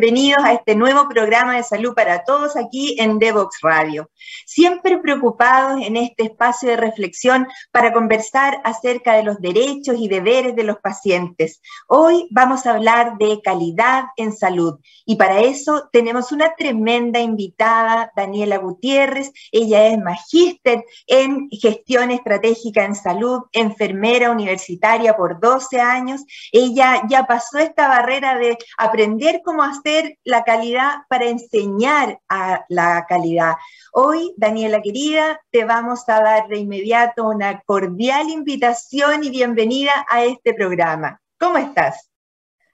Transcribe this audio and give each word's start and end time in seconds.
bienvenidos 0.00 0.44
a 0.44 0.52
este 0.52 0.76
nuevo 0.76 1.08
programa 1.08 1.56
de 1.56 1.64
salud 1.64 1.92
para 1.92 2.22
todos 2.22 2.56
aquí 2.56 2.94
en 3.00 3.18
Devox 3.18 3.58
Radio. 3.62 4.08
Siempre 4.46 4.98
preocupados 4.98 5.80
en 5.84 5.96
este 5.96 6.22
espacio 6.22 6.68
de 6.68 6.76
reflexión 6.76 7.48
para 7.72 7.92
conversar 7.92 8.60
acerca 8.62 9.14
de 9.14 9.24
los 9.24 9.40
derechos 9.40 9.96
y 9.98 10.06
deberes 10.06 10.54
de 10.54 10.62
los 10.62 10.76
pacientes. 10.78 11.60
Hoy 11.88 12.28
vamos 12.30 12.64
a 12.64 12.74
hablar 12.74 13.18
de 13.18 13.40
calidad 13.42 14.04
en 14.16 14.32
salud 14.32 14.78
y 15.04 15.16
para 15.16 15.40
eso 15.40 15.88
tenemos 15.90 16.30
una 16.30 16.54
tremenda 16.54 17.18
invitada, 17.18 18.12
Daniela 18.14 18.58
Gutiérrez. 18.58 19.32
Ella 19.50 19.88
es 19.88 19.98
magíster 19.98 20.84
en 21.08 21.48
gestión 21.50 22.12
estratégica 22.12 22.84
en 22.84 22.94
salud, 22.94 23.46
enfermera 23.50 24.30
universitaria 24.30 25.16
por 25.16 25.40
12 25.40 25.80
años. 25.80 26.24
Ella 26.52 27.02
ya 27.08 27.26
pasó 27.26 27.58
esta 27.58 27.88
barrera 27.88 28.38
de 28.38 28.56
aprender 28.76 29.40
cómo 29.44 29.64
hacer 29.64 29.87
la 30.24 30.44
calidad 30.44 30.98
para 31.08 31.26
enseñar 31.26 32.20
a 32.28 32.64
la 32.68 33.06
calidad. 33.08 33.54
Hoy, 33.92 34.32
Daniela 34.36 34.82
querida, 34.82 35.40
te 35.50 35.64
vamos 35.64 36.08
a 36.08 36.20
dar 36.20 36.48
de 36.48 36.58
inmediato 36.58 37.26
una 37.26 37.60
cordial 37.62 38.28
invitación 38.28 39.24
y 39.24 39.30
bienvenida 39.30 40.06
a 40.08 40.24
este 40.24 40.54
programa. 40.54 41.20
¿Cómo 41.38 41.58
estás? 41.58 42.10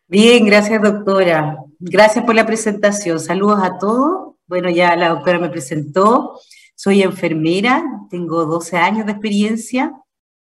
Bien, 0.06 0.44
gracias 0.44 0.82
doctora. 0.82 1.58
Gracias 1.78 2.24
por 2.24 2.34
la 2.34 2.46
presentación. 2.46 3.20
Saludos 3.20 3.60
a 3.62 3.78
todos. 3.78 4.34
Bueno, 4.46 4.68
ya 4.70 4.96
la 4.96 5.10
doctora 5.10 5.38
me 5.38 5.48
presentó. 5.48 6.38
Soy 6.74 7.02
enfermera, 7.02 7.84
tengo 8.10 8.44
12 8.44 8.76
años 8.76 9.06
de 9.06 9.12
experiencia. 9.12 9.92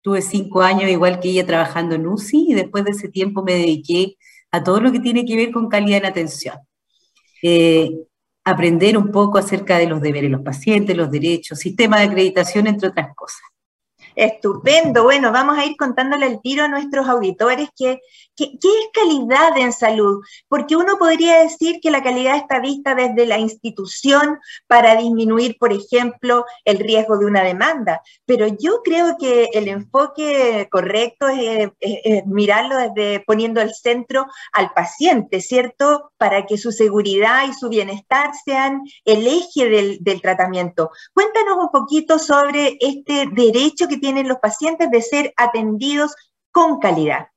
Tuve 0.02 0.22
5 0.22 0.62
años 0.62 0.90
igual 0.90 1.20
que 1.20 1.28
ella 1.28 1.46
trabajando 1.46 1.94
en 1.94 2.06
UCI 2.06 2.52
y 2.52 2.54
después 2.54 2.84
de 2.84 2.92
ese 2.92 3.08
tiempo 3.08 3.42
me 3.42 3.54
dediqué 3.54 4.16
a 4.56 4.64
todo 4.64 4.80
lo 4.80 4.92
que 4.92 5.00
tiene 5.00 5.24
que 5.24 5.36
ver 5.36 5.50
con 5.52 5.68
calidad 5.68 5.98
en 5.98 6.06
atención. 6.06 6.56
Eh, 7.42 7.90
aprender 8.44 8.96
un 8.96 9.10
poco 9.10 9.38
acerca 9.38 9.78
de 9.78 9.86
los 9.86 10.00
deberes 10.00 10.30
de 10.30 10.36
los 10.36 10.44
pacientes, 10.44 10.96
los 10.96 11.10
derechos, 11.10 11.58
sistema 11.58 11.98
de 11.98 12.06
acreditación, 12.06 12.66
entre 12.66 12.88
otras 12.88 13.14
cosas. 13.14 13.42
Estupendo. 14.14 15.02
Bueno, 15.02 15.30
vamos 15.30 15.58
a 15.58 15.66
ir 15.66 15.76
contándole 15.76 16.26
el 16.26 16.40
tiro 16.40 16.64
a 16.64 16.68
nuestros 16.68 17.06
auditores 17.06 17.68
que, 17.76 18.00
¿Qué 18.36 18.50
es 18.52 18.88
calidad 18.92 19.56
en 19.56 19.72
salud? 19.72 20.22
Porque 20.48 20.76
uno 20.76 20.98
podría 20.98 21.42
decir 21.42 21.80
que 21.80 21.90
la 21.90 22.02
calidad 22.02 22.36
está 22.36 22.60
vista 22.60 22.94
desde 22.94 23.24
la 23.24 23.38
institución 23.38 24.38
para 24.66 24.96
disminuir, 24.96 25.56
por 25.58 25.72
ejemplo, 25.72 26.44
el 26.64 26.78
riesgo 26.78 27.16
de 27.16 27.24
una 27.24 27.42
demanda, 27.42 28.02
pero 28.26 28.46
yo 28.46 28.82
creo 28.84 29.16
que 29.18 29.48
el 29.54 29.68
enfoque 29.68 30.68
correcto 30.70 31.28
es, 31.28 31.70
mirarlo 32.26 32.76
desde 32.76 33.20
poniendo 33.20 33.60
el 33.62 33.74
centro 33.74 34.26
al 34.52 34.70
paciente, 34.72 35.40
¿cierto? 35.40 36.12
Para 36.18 36.44
que 36.44 36.58
su 36.58 36.72
seguridad 36.72 37.48
y 37.48 37.54
su 37.54 37.70
bienestar 37.70 38.32
sean 38.44 38.82
el 39.04 39.26
eje 39.26 39.68
del, 39.70 39.98
del 40.00 40.20
tratamiento. 40.20 40.90
Cuéntanos 41.14 41.56
un 41.58 41.70
poquito 41.70 42.18
sobre 42.18 42.76
este 42.80 43.26
derecho 43.32 43.88
que 43.88 43.96
tienen 43.96 44.28
los 44.28 44.38
pacientes 44.38 44.90
de 44.90 45.00
ser 45.00 45.32
atendidos 45.36 46.14
con 46.50 46.78
calidad. 46.78 47.28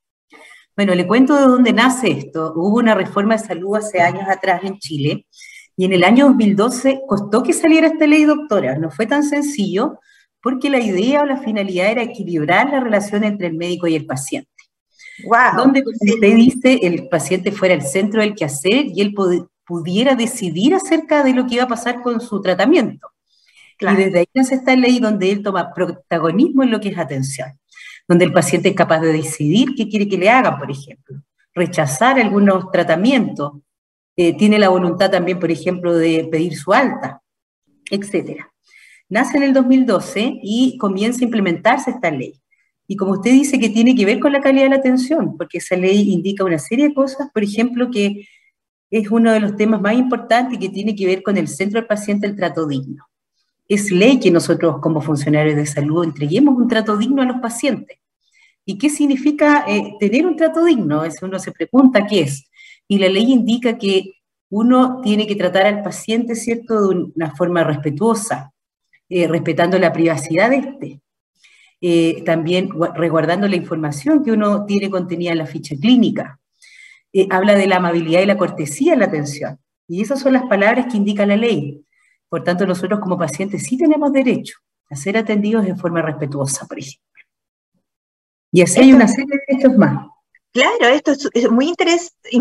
Bueno, 0.80 0.96
le 0.96 1.06
cuento 1.06 1.36
de 1.36 1.42
dónde 1.42 1.74
nace 1.74 2.10
esto. 2.10 2.54
Hubo 2.56 2.78
una 2.78 2.96
reforma 2.96 3.36
de 3.36 3.46
salud 3.46 3.76
hace 3.76 4.00
años 4.00 4.30
atrás 4.30 4.62
en 4.64 4.80
Chile 4.80 5.26
y 5.76 5.84
en 5.84 5.92
el 5.92 6.06
año 6.06 6.28
2012 6.28 7.02
costó 7.06 7.44
que 7.44 7.52
saliera 7.52 7.88
esta 7.88 8.08
ley, 8.08 8.24
doctora. 8.24 8.78
No 8.78 8.90
fue 8.90 9.06
tan 9.06 9.26
sencillo 9.26 10.00
porque 10.42 10.70
la 10.70 10.80
idea 10.80 11.24
o 11.24 11.26
la 11.26 11.36
finalidad 11.42 11.92
era 11.92 12.04
equilibrar 12.04 12.70
la 12.70 12.80
relación 12.80 13.26
entre 13.26 13.48
el 13.48 13.56
médico 13.56 13.88
y 13.88 13.96
el 13.98 14.06
paciente. 14.06 14.50
Wow. 15.26 15.66
Donde, 15.66 15.84
usted 15.86 16.36
dice, 16.36 16.80
el 16.82 17.10
paciente 17.10 17.52
fuera 17.52 17.74
el 17.74 17.82
centro 17.82 18.22
del 18.22 18.34
quehacer 18.34 18.86
y 18.86 19.02
él 19.02 19.14
pudiera 19.66 20.16
decidir 20.16 20.76
acerca 20.76 21.26
de 21.26 21.34
lo 21.34 21.46
que 21.46 21.56
iba 21.56 21.66
a 21.66 21.68
pasar 21.68 22.02
con 22.02 22.22
su 22.22 22.40
tratamiento. 22.40 23.10
Y 23.82 23.96
desde 23.98 24.20
ahí 24.20 24.30
nace 24.34 24.56
esta 24.56 24.78
ley 24.78 25.00
donde 25.00 25.30
él 25.30 25.44
toma 25.44 25.74
protagonismo 25.74 26.64
en 26.64 26.72
lo 26.72 26.80
que 26.80 26.88
es 26.88 26.98
atención 26.98 27.60
donde 28.10 28.26
el 28.26 28.34
paciente 28.34 28.70
es 28.70 28.76
capaz 28.76 29.02
de 29.02 29.14
decidir 29.14 29.76
qué 29.76 29.88
quiere 29.88 30.10
que 30.10 30.18
le 30.18 30.32
hagan, 30.32 30.58
por 30.58 30.72
ejemplo, 30.72 31.22
rechazar 31.54 32.20
algunos 32.20 32.72
tratamientos, 32.72 33.52
eh, 34.18 34.36
tiene 34.36 34.58
la 34.58 34.70
voluntad 34.70 35.12
también, 35.12 35.40
por 35.40 35.52
ejemplo, 35.52 35.94
de 35.96 36.28
pedir 36.30 36.58
su 36.58 36.74
alta, 36.74 37.22
etc. 37.92 38.42
Nace 39.10 39.38
en 39.38 39.44
el 39.44 39.54
2012 39.54 40.40
y 40.42 40.76
comienza 40.80 41.22
a 41.22 41.26
implementarse 41.26 41.92
esta 41.92 42.10
ley. 42.10 42.34
Y 42.88 42.96
como 42.96 43.12
usted 43.12 43.32
dice 43.32 43.60
que 43.60 43.70
tiene 43.70 43.96
que 43.96 44.08
ver 44.08 44.20
con 44.20 44.34
la 44.34 44.42
calidad 44.42 44.64
de 44.64 44.70
la 44.70 44.78
atención, 44.78 45.38
porque 45.38 45.60
esa 45.60 45.76
ley 45.76 46.12
indica 46.12 46.44
una 46.44 46.58
serie 46.58 46.88
de 46.88 46.96
cosas, 46.96 47.30
por 47.32 47.44
ejemplo, 47.44 47.92
que 47.92 48.28
es 48.90 49.12
uno 49.12 49.32
de 49.32 49.40
los 49.40 49.56
temas 49.56 49.82
más 49.82 49.94
importantes 49.94 50.58
que 50.58 50.70
tiene 50.70 50.96
que 50.96 51.06
ver 51.06 51.22
con 51.22 51.38
el 51.38 51.48
centro 51.48 51.80
del 51.80 51.86
paciente, 51.86 52.26
el 52.26 52.36
trato 52.36 52.66
digno 52.66 53.06
es 53.70 53.92
ley 53.92 54.20
que 54.20 54.32
nosotros 54.32 54.80
como 54.82 55.00
funcionarios 55.00 55.56
de 55.56 55.66
salud 55.68 56.04
entreguemos 56.04 56.58
un 56.58 56.68
trato 56.68 56.98
digno 56.98 57.22
a 57.22 57.26
los 57.26 57.40
pacientes. 57.40 57.99
¿Y 58.70 58.78
qué 58.78 58.92
significa 58.92 59.66
eh, 59.68 59.96
tener 60.00 60.28
un 60.28 60.36
trato 60.36 60.64
digno? 60.64 61.04
Es, 61.04 61.24
uno 61.24 61.40
se 61.40 61.52
pregunta 61.52 62.06
qué 62.06 62.20
es. 62.22 62.48
Y 62.88 63.00
la 63.00 63.10
ley 63.10 63.32
indica 63.32 63.80
que 63.80 64.14
uno 64.52 65.02
tiene 65.02 65.26
que 65.26 65.36
tratar 65.36 65.66
al 65.66 65.82
paciente, 65.82 66.36
¿cierto?, 66.36 66.90
de 66.90 67.10
una 67.16 67.36
forma 67.36 67.64
respetuosa, 67.64 68.54
eh, 69.10 69.28
respetando 69.28 69.80
la 69.80 69.92
privacidad 69.92 70.52
de 70.52 70.58
este. 70.58 71.02
Eh, 71.82 72.22
también 72.24 72.70
resguardando 72.94 73.48
la 73.48 73.56
información 73.56 74.24
que 74.24 74.34
uno 74.34 74.66
tiene 74.66 74.92
contenida 74.92 75.32
en 75.32 75.40
la 75.40 75.48
ficha 75.48 75.76
clínica. 75.76 76.40
habla 77.32 77.56
de 77.56 77.66
la 77.66 77.78
amabilidad 77.78 78.22
y 78.22 78.28
la 78.28 78.38
cortesía 78.38 78.94
en 78.94 79.00
la 79.00 79.06
atención. 79.06 79.58
Y 79.88 80.04
esas 80.04 80.20
son 80.20 80.34
las 80.34 80.44
palabras 80.44 80.86
que 80.92 80.98
indica 80.98 81.26
la 81.26 81.38
ley. 81.38 81.84
Por 82.30 82.44
tanto, 82.44 82.68
nosotros 82.68 83.00
como 83.00 83.18
pacientes 83.18 83.64
sí 83.64 83.80
tenemos 83.80 84.14
derecho 84.14 84.60
a 84.92 84.96
ser 84.96 85.18
atendidos 85.18 85.66
de 85.66 85.76
forma 85.76 86.04
respetuosa, 86.04 86.68
por 86.68 86.78
ejemplo. 86.78 87.09
Y 88.52 88.62
así 88.62 88.80
hay 88.80 88.94
una 88.94 89.08
serie 89.08 89.28
de 89.28 89.40
derechos 89.48 89.78
más. 89.78 90.08
Claro, 90.52 90.88
esto 90.88 91.12
es, 91.12 91.52
muy, 91.52 91.76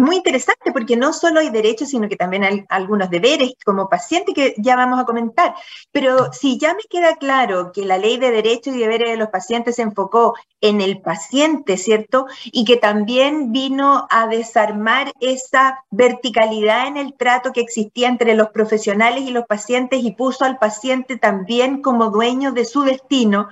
muy 0.01 0.17
interesante 0.17 0.73
porque 0.73 0.97
no 0.97 1.13
solo 1.13 1.41
hay 1.41 1.51
derechos, 1.51 1.91
sino 1.91 2.09
que 2.09 2.17
también 2.17 2.43
hay 2.43 2.65
algunos 2.71 3.11
deberes 3.11 3.53
como 3.67 3.91
paciente 3.91 4.33
que 4.33 4.55
ya 4.57 4.77
vamos 4.77 4.99
a 4.99 5.05
comentar. 5.05 5.55
Pero 5.93 6.33
si 6.33 6.59
ya 6.59 6.73
me 6.73 6.85
queda 6.89 7.17
claro 7.17 7.71
que 7.71 7.85
la 7.85 7.99
ley 7.99 8.17
de 8.17 8.31
derechos 8.31 8.75
y 8.75 8.79
deberes 8.79 9.11
de 9.11 9.19
los 9.19 9.29
pacientes 9.29 9.77
se 9.77 9.83
enfocó 9.83 10.33
en 10.63 10.81
el 10.81 11.03
paciente, 11.03 11.77
¿cierto? 11.77 12.27
Y 12.47 12.65
que 12.65 12.79
también 12.79 13.53
vino 13.53 14.07
a 14.09 14.27
desarmar 14.27 15.13
esa 15.21 15.85
verticalidad 15.91 16.87
en 16.87 16.97
el 16.97 17.13
trato 17.13 17.53
que 17.53 17.61
existía 17.61 18.09
entre 18.09 18.35
los 18.35 18.49
profesionales 18.49 19.25
y 19.25 19.33
los 19.33 19.45
pacientes 19.45 20.03
y 20.03 20.13
puso 20.13 20.47
al 20.47 20.59
paciente 20.59 21.19
también 21.19 21.83
como 21.83 22.11
dueño 22.11 22.53
de 22.53 22.65
su 22.65 22.83
destino, 22.83 23.49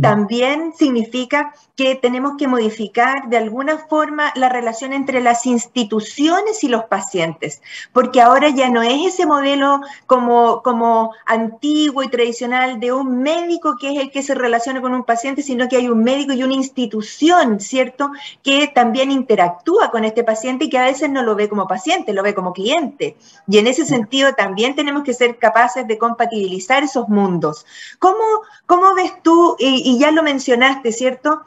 también 0.00 0.74
significa 0.76 1.54
que 1.74 1.96
tenemos 1.96 2.34
que 2.38 2.48
modificar 2.48 3.28
de 3.28 3.38
alguna 3.38 3.78
forma 3.78 3.95
la 4.04 4.48
relación 4.48 4.92
entre 4.92 5.20
las 5.20 5.46
instituciones 5.46 6.62
y 6.64 6.68
los 6.68 6.84
pacientes, 6.84 7.62
porque 7.92 8.20
ahora 8.20 8.48
ya 8.50 8.70
no 8.70 8.82
es 8.82 9.14
ese 9.14 9.26
modelo 9.26 9.80
como, 10.06 10.62
como 10.62 11.12
antiguo 11.24 12.02
y 12.02 12.08
tradicional 12.08 12.80
de 12.80 12.92
un 12.92 13.22
médico 13.22 13.76
que 13.80 13.92
es 13.92 14.00
el 14.00 14.10
que 14.10 14.22
se 14.22 14.34
relaciona 14.34 14.80
con 14.80 14.94
un 14.94 15.04
paciente, 15.04 15.42
sino 15.42 15.68
que 15.68 15.76
hay 15.76 15.88
un 15.88 16.02
médico 16.02 16.32
y 16.32 16.42
una 16.42 16.54
institución, 16.54 17.60
¿cierto?, 17.60 18.10
que 18.42 18.68
también 18.68 19.10
interactúa 19.10 19.90
con 19.90 20.04
este 20.04 20.24
paciente 20.24 20.64
y 20.64 20.70
que 20.70 20.78
a 20.78 20.84
veces 20.84 21.10
no 21.10 21.22
lo 21.22 21.34
ve 21.34 21.48
como 21.48 21.66
paciente, 21.66 22.12
lo 22.12 22.22
ve 22.22 22.34
como 22.34 22.52
cliente. 22.52 23.16
Y 23.48 23.58
en 23.58 23.66
ese 23.66 23.84
sentido 23.84 24.34
también 24.34 24.74
tenemos 24.74 25.02
que 25.02 25.14
ser 25.14 25.38
capaces 25.38 25.86
de 25.86 25.98
compatibilizar 25.98 26.82
esos 26.82 27.08
mundos. 27.08 27.66
¿Cómo, 27.98 28.24
cómo 28.66 28.94
ves 28.94 29.12
tú, 29.22 29.56
y, 29.58 29.98
ya 29.98 30.10
lo 30.10 30.22
mencionaste, 30.22 30.92
¿cierto? 30.92 31.42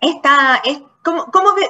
Esta, 0.00 0.62
¿Cómo, 1.06 1.26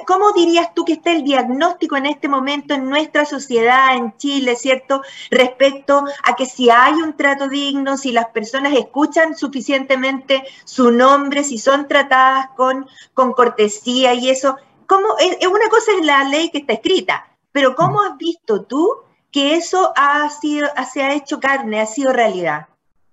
cómo, 0.07 0.31
dirías 0.33 0.73
tú 0.73 0.83
que 0.83 0.93
está 0.93 1.11
el 1.11 1.23
diagnóstico 1.23 1.95
en 1.95 2.07
este 2.07 2.27
momento 2.27 2.73
en 2.73 2.89
nuestra 2.89 3.23
sociedad, 3.23 3.95
en 3.95 4.17
Chile, 4.17 4.55
¿cierto? 4.55 5.03
Respecto 5.29 6.05
a 6.23 6.35
que 6.35 6.47
si 6.47 6.71
hay 6.71 6.93
un 6.93 7.15
trato 7.15 7.47
digno, 7.47 7.97
si 7.97 8.11
las 8.11 8.29
personas 8.29 8.73
escuchan 8.73 9.35
suficientemente 9.35 10.43
su 10.65 10.89
nombre, 10.89 11.43
si 11.43 11.59
son 11.59 11.87
tratadas 11.87 12.47
con, 12.55 12.87
con 13.13 13.33
cortesía 13.33 14.15
y 14.15 14.31
eso. 14.31 14.57
¿Cómo, 14.87 15.09
es, 15.19 15.45
una 15.45 15.69
cosa 15.69 15.91
es 15.91 16.03
la 16.03 16.23
ley 16.23 16.49
que 16.49 16.57
está 16.57 16.73
escrita, 16.73 17.27
pero 17.51 17.75
¿cómo 17.75 18.01
has 18.01 18.17
visto 18.17 18.63
tú 18.63 19.03
que 19.31 19.53
eso 19.53 19.93
ha 19.95 20.27
sido, 20.31 20.67
se 20.91 21.03
ha 21.03 21.13
hecho 21.13 21.39
carne, 21.39 21.79
ha 21.79 21.85
sido 21.85 22.11
realidad? 22.11 22.69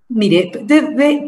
Mire, 0.09 0.53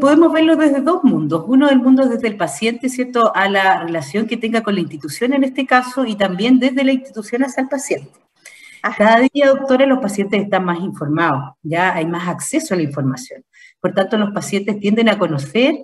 podemos 0.01 0.33
verlo 0.33 0.55
desde 0.57 0.81
dos 0.81 1.03
mundos. 1.03 1.45
Uno 1.49 1.69
del 1.69 1.81
mundo 1.81 2.07
desde 2.07 2.29
el 2.29 2.37
paciente, 2.37 2.89
¿cierto?, 2.89 3.35
a 3.35 3.49
la 3.49 3.83
relación 3.83 4.27
que 4.27 4.37
tenga 4.37 4.63
con 4.63 4.75
la 4.75 4.81
institución 4.81 5.33
en 5.33 5.45
este 5.45 5.67
caso 5.67 6.05
y 6.05 6.15
también 6.15 6.59
desde 6.59 6.85
la 6.85 6.93
institución 6.93 7.43
hacia 7.43 7.63
el 7.63 7.69
paciente. 7.69 8.13
Cada 8.97 9.21
día, 9.33 9.49
doctora, 9.49 9.85
los 9.87 9.99
pacientes 9.99 10.43
están 10.43 10.65
más 10.65 10.79
informados, 10.79 11.55
ya 11.63 11.95
hay 11.95 12.07
más 12.07 12.29
acceso 12.29 12.75
a 12.75 12.77
la 12.77 12.85
información. 12.85 13.43
Por 13.81 13.93
tanto, 13.95 14.17
los 14.17 14.31
pacientes 14.33 14.79
tienden 14.79 15.09
a 15.09 15.19
conocer 15.19 15.75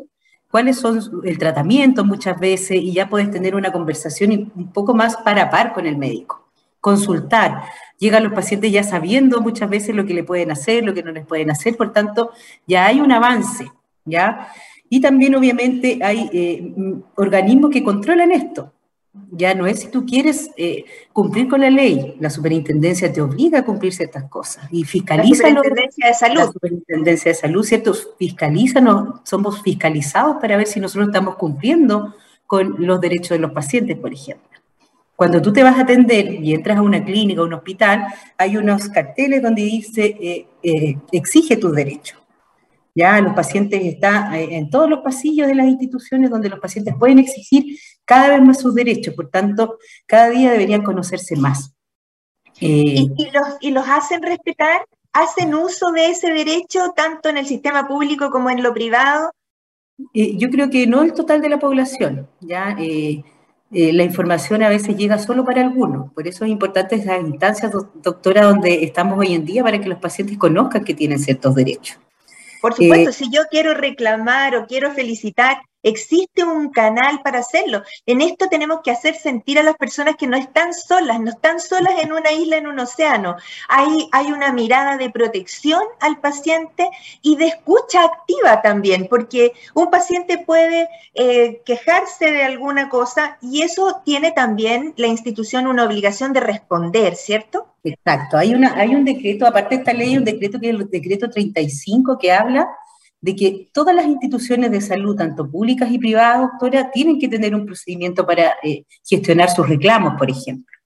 cuáles 0.50 0.78
son 0.78 1.00
el 1.24 1.38
tratamiento 1.38 2.04
muchas 2.04 2.38
veces 2.38 2.76
y 2.76 2.92
ya 2.92 3.08
puedes 3.08 3.30
tener 3.30 3.56
una 3.56 3.72
conversación 3.72 4.52
un 4.54 4.72
poco 4.72 4.94
más 4.94 5.16
para 5.16 5.50
par 5.50 5.72
con 5.72 5.86
el 5.86 5.96
médico. 5.96 6.42
consultar. 6.82 7.62
Llegan 8.02 8.24
los 8.24 8.32
pacientes 8.32 8.72
ya 8.72 8.82
sabiendo 8.82 9.40
muchas 9.40 9.70
veces 9.70 9.94
lo 9.94 10.04
que 10.04 10.12
le 10.12 10.24
pueden 10.24 10.50
hacer, 10.50 10.82
lo 10.82 10.92
que 10.92 11.04
no 11.04 11.12
les 11.12 11.24
pueden 11.24 11.52
hacer, 11.52 11.76
por 11.76 11.92
tanto, 11.92 12.32
ya 12.66 12.86
hay 12.86 13.00
un 13.00 13.12
avance, 13.12 13.70
¿ya? 14.04 14.48
Y 14.88 15.00
también, 15.00 15.36
obviamente, 15.36 16.00
hay 16.02 16.28
eh, 16.32 16.74
organismos 17.14 17.70
que 17.70 17.84
controlan 17.84 18.32
esto. 18.32 18.72
Ya 19.30 19.54
no 19.54 19.68
es 19.68 19.78
si 19.78 19.86
tú 19.86 20.04
quieres 20.04 20.50
eh, 20.56 20.84
cumplir 21.12 21.46
con 21.46 21.60
la 21.60 21.70
ley, 21.70 22.16
la 22.18 22.28
superintendencia 22.28 23.12
te 23.12 23.20
obliga 23.20 23.60
a 23.60 23.64
cumplir 23.64 23.92
ciertas 23.92 24.24
cosas 24.24 24.66
y 24.72 24.82
fiscaliza. 24.82 25.44
La 25.44 25.50
superintendencia 25.50 26.08
de 26.08 26.14
salud. 26.14 26.38
La 26.40 26.46
superintendencia 26.46 27.30
de 27.30 27.34
salud, 27.36 27.62
¿cierto? 27.62 27.94
Fiscaliza, 28.18 28.80
somos 29.22 29.62
fiscalizados 29.62 30.38
para 30.40 30.56
ver 30.56 30.66
si 30.66 30.80
nosotros 30.80 31.06
estamos 31.06 31.36
cumpliendo 31.36 32.16
con 32.48 32.74
los 32.84 33.00
derechos 33.00 33.30
de 33.30 33.38
los 33.38 33.52
pacientes, 33.52 33.96
por 33.96 34.12
ejemplo. 34.12 34.51
Cuando 35.22 35.40
tú 35.40 35.52
te 35.52 35.62
vas 35.62 35.78
a 35.78 35.82
atender 35.82 36.42
y 36.42 36.52
entras 36.52 36.78
a 36.78 36.82
una 36.82 37.04
clínica, 37.04 37.42
o 37.42 37.44
un 37.44 37.52
hospital, 37.54 38.06
hay 38.36 38.56
unos 38.56 38.88
carteles 38.88 39.40
donde 39.40 39.62
dice, 39.62 40.04
eh, 40.20 40.48
eh, 40.64 40.98
exige 41.12 41.56
tus 41.56 41.70
derechos. 41.76 42.18
Ya 42.92 43.20
los 43.20 43.32
pacientes 43.32 43.80
están 43.84 44.34
eh, 44.34 44.56
en 44.56 44.68
todos 44.68 44.90
los 44.90 44.98
pasillos 44.98 45.46
de 45.46 45.54
las 45.54 45.68
instituciones 45.68 46.28
donde 46.28 46.48
los 46.48 46.58
pacientes 46.58 46.96
pueden 46.98 47.20
exigir 47.20 47.78
cada 48.04 48.30
vez 48.30 48.42
más 48.42 48.58
sus 48.58 48.74
derechos, 48.74 49.14
por 49.14 49.30
tanto, 49.30 49.78
cada 50.06 50.28
día 50.28 50.50
deberían 50.50 50.82
conocerse 50.82 51.36
más. 51.36 51.72
¿Y, 52.58 53.08
los, 53.32 53.46
¿Y 53.60 53.70
los 53.70 53.88
hacen 53.88 54.22
respetar? 54.22 54.84
¿Hacen 55.12 55.54
uso 55.54 55.92
de 55.92 56.06
ese 56.06 56.32
derecho 56.32 56.94
tanto 56.96 57.28
en 57.28 57.36
el 57.36 57.46
sistema 57.46 57.86
público 57.86 58.28
como 58.28 58.50
en 58.50 58.60
lo 58.60 58.74
privado? 58.74 59.30
yo 60.12 60.50
creo 60.50 60.68
que 60.68 60.88
no 60.88 61.02
el 61.02 61.12
total 61.12 61.40
de 61.40 61.48
la 61.48 61.60
población, 61.60 62.28
¿ya? 62.40 62.74
Eh, 62.76 63.22
la 63.72 64.02
información 64.02 64.62
a 64.62 64.68
veces 64.68 64.96
llega 64.96 65.18
solo 65.18 65.44
para 65.44 65.62
algunos. 65.62 66.12
Por 66.12 66.28
eso 66.28 66.44
es 66.44 66.50
importante 66.50 66.96
esas 66.96 67.20
instancias, 67.22 67.72
doctora, 67.94 68.44
donde 68.44 68.84
estamos 68.84 69.18
hoy 69.18 69.34
en 69.34 69.46
día 69.46 69.62
para 69.62 69.80
que 69.80 69.88
los 69.88 69.98
pacientes 69.98 70.36
conozcan 70.36 70.84
que 70.84 70.94
tienen 70.94 71.18
ciertos 71.18 71.54
derechos. 71.54 71.98
Por 72.60 72.74
supuesto, 72.74 73.10
eh, 73.10 73.12
si 73.12 73.30
yo 73.30 73.42
quiero 73.50 73.74
reclamar 73.74 74.54
o 74.56 74.66
quiero 74.66 74.92
felicitar 74.92 75.62
Existe 75.82 76.44
un 76.44 76.70
canal 76.70 77.20
para 77.22 77.40
hacerlo. 77.40 77.82
En 78.06 78.20
esto 78.20 78.48
tenemos 78.48 78.80
que 78.82 78.90
hacer 78.90 79.14
sentir 79.14 79.58
a 79.58 79.62
las 79.62 79.76
personas 79.76 80.16
que 80.16 80.26
no 80.26 80.36
están 80.36 80.74
solas, 80.74 81.20
no 81.20 81.30
están 81.30 81.60
solas 81.60 81.94
en 82.00 82.12
una 82.12 82.32
isla, 82.32 82.56
en 82.56 82.66
un 82.66 82.78
océano. 82.78 83.36
Hay, 83.68 84.08
hay 84.12 84.32
una 84.32 84.52
mirada 84.52 84.96
de 84.96 85.10
protección 85.10 85.82
al 86.00 86.20
paciente 86.20 86.88
y 87.22 87.36
de 87.36 87.46
escucha 87.46 88.04
activa 88.04 88.62
también, 88.62 89.06
porque 89.08 89.52
un 89.74 89.90
paciente 89.90 90.38
puede 90.38 90.88
eh, 91.14 91.62
quejarse 91.64 92.30
de 92.30 92.42
alguna 92.42 92.88
cosa 92.88 93.38
y 93.40 93.62
eso 93.62 94.00
tiene 94.04 94.32
también 94.32 94.94
la 94.96 95.06
institución 95.06 95.66
una 95.66 95.84
obligación 95.84 96.32
de 96.32 96.40
responder, 96.40 97.16
¿cierto? 97.16 97.66
Exacto. 97.84 98.36
Hay, 98.36 98.54
una, 98.54 98.74
hay 98.74 98.94
un 98.94 99.04
decreto, 99.04 99.46
aparte 99.46 99.74
de 99.74 99.80
esta 99.80 99.92
ley, 99.92 100.16
un 100.16 100.24
decreto 100.24 100.60
que 100.60 100.70
es 100.70 100.74
el 100.74 100.88
decreto 100.88 101.28
35 101.28 102.18
que 102.18 102.30
habla 102.30 102.68
de 103.22 103.36
que 103.36 103.70
todas 103.72 103.94
las 103.94 104.06
instituciones 104.06 104.70
de 104.72 104.80
salud, 104.80 105.16
tanto 105.16 105.48
públicas 105.48 105.90
y 105.90 105.98
privadas, 105.98 106.50
doctora, 106.50 106.90
tienen 106.90 107.20
que 107.20 107.28
tener 107.28 107.54
un 107.54 107.64
procedimiento 107.64 108.26
para 108.26 108.56
eh, 108.62 108.84
gestionar 109.08 109.48
sus 109.48 109.68
reclamos, 109.68 110.14
por 110.18 110.28
ejemplo. 110.28 110.76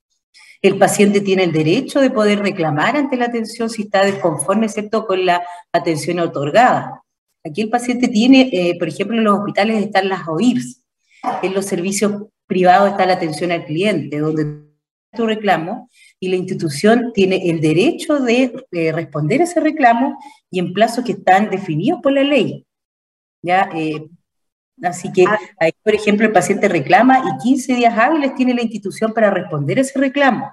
El 0.60 0.78
paciente 0.78 1.22
tiene 1.22 1.44
el 1.44 1.52
derecho 1.52 1.98
de 2.00 2.10
poder 2.10 2.40
reclamar 2.40 2.96
ante 2.96 3.16
la 3.16 3.24
atención 3.24 3.70
si 3.70 3.82
está 3.82 4.04
desconforme, 4.04 4.66
excepto 4.66 5.06
con 5.06 5.24
la 5.24 5.42
atención 5.72 6.20
otorgada. 6.20 7.02
Aquí 7.42 7.62
el 7.62 7.70
paciente 7.70 8.08
tiene, 8.08 8.50
eh, 8.52 8.76
por 8.78 8.88
ejemplo, 8.88 9.16
en 9.16 9.24
los 9.24 9.38
hospitales 9.38 9.82
están 9.82 10.08
las 10.08 10.28
OIRS, 10.28 10.82
en 11.42 11.54
los 11.54 11.64
servicios 11.64 12.24
privados 12.46 12.90
está 12.90 13.06
la 13.06 13.14
atención 13.14 13.50
al 13.50 13.64
cliente, 13.64 14.18
donde 14.18 14.66
tu 15.16 15.26
reclamo 15.26 15.88
y 16.18 16.28
la 16.28 16.36
institución 16.36 17.12
tiene 17.12 17.50
el 17.50 17.60
derecho 17.60 18.20
de, 18.20 18.66
responder 18.92 19.42
ese 19.42 19.60
reclamo 19.60 20.18
y 20.50 20.58
en 20.58 20.72
plazos 20.72 21.04
que 21.04 21.12
están 21.12 21.50
definidos 21.50 22.00
por 22.02 22.12
la 22.12 22.22
ley. 22.22 22.66
¿ya? 23.42 23.68
Eh, 23.74 24.06
así 24.82 25.12
que 25.12 25.24
ah. 25.26 25.38
ahí, 25.60 25.72
por 25.82 25.94
ejemplo, 25.94 26.26
el 26.26 26.32
paciente 26.32 26.68
reclama 26.68 27.18
y 27.18 27.42
15 27.42 27.74
días 27.74 27.98
hábiles 27.98 28.34
tiene 28.34 28.54
la 28.54 28.62
institución 28.62 29.12
para 29.12 29.30
responder 29.30 29.78
ese 29.78 29.98
reclamo. 29.98 30.50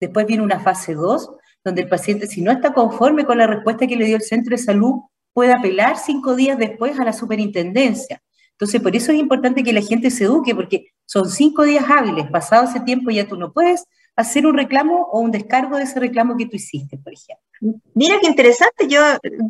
Después 0.00 0.26
viene 0.26 0.42
una 0.42 0.60
fase 0.60 0.94
2, 0.94 1.30
donde 1.64 1.82
el 1.82 1.88
paciente, 1.88 2.26
si 2.26 2.40
no 2.40 2.50
está 2.50 2.72
conforme 2.72 3.24
con 3.24 3.38
la 3.38 3.46
respuesta 3.46 3.86
que 3.86 3.96
le 3.96 4.04
dio 4.04 4.16
el 4.16 4.22
centro 4.22 4.56
de 4.56 4.62
salud, 4.62 5.02
puede 5.32 5.52
apelar 5.52 5.96
cinco 5.96 6.34
días 6.34 6.58
después 6.58 6.98
a 6.98 7.04
la 7.04 7.12
superintendencia. 7.12 8.20
Entonces, 8.52 8.80
por 8.80 8.94
eso 8.96 9.12
es 9.12 9.18
importante 9.18 9.62
que 9.62 9.72
la 9.72 9.82
gente 9.82 10.10
se 10.10 10.24
eduque, 10.24 10.54
porque 10.54 10.92
son 11.04 11.30
cinco 11.30 11.62
días 11.62 11.84
hábiles. 11.88 12.26
Pasado 12.28 12.64
ese 12.64 12.80
tiempo 12.80 13.10
ya 13.10 13.28
tú 13.28 13.36
no 13.36 13.52
puedes 13.52 13.84
hacer 14.18 14.46
un 14.46 14.56
reclamo 14.56 15.08
o 15.12 15.20
un 15.20 15.30
descargo 15.30 15.76
de 15.76 15.84
ese 15.84 16.00
reclamo 16.00 16.36
que 16.36 16.46
tú 16.46 16.56
hiciste, 16.56 16.98
por 16.98 17.12
ejemplo. 17.12 17.80
Mira 17.94 18.18
qué 18.20 18.26
interesante, 18.26 18.88
yo 18.88 19.00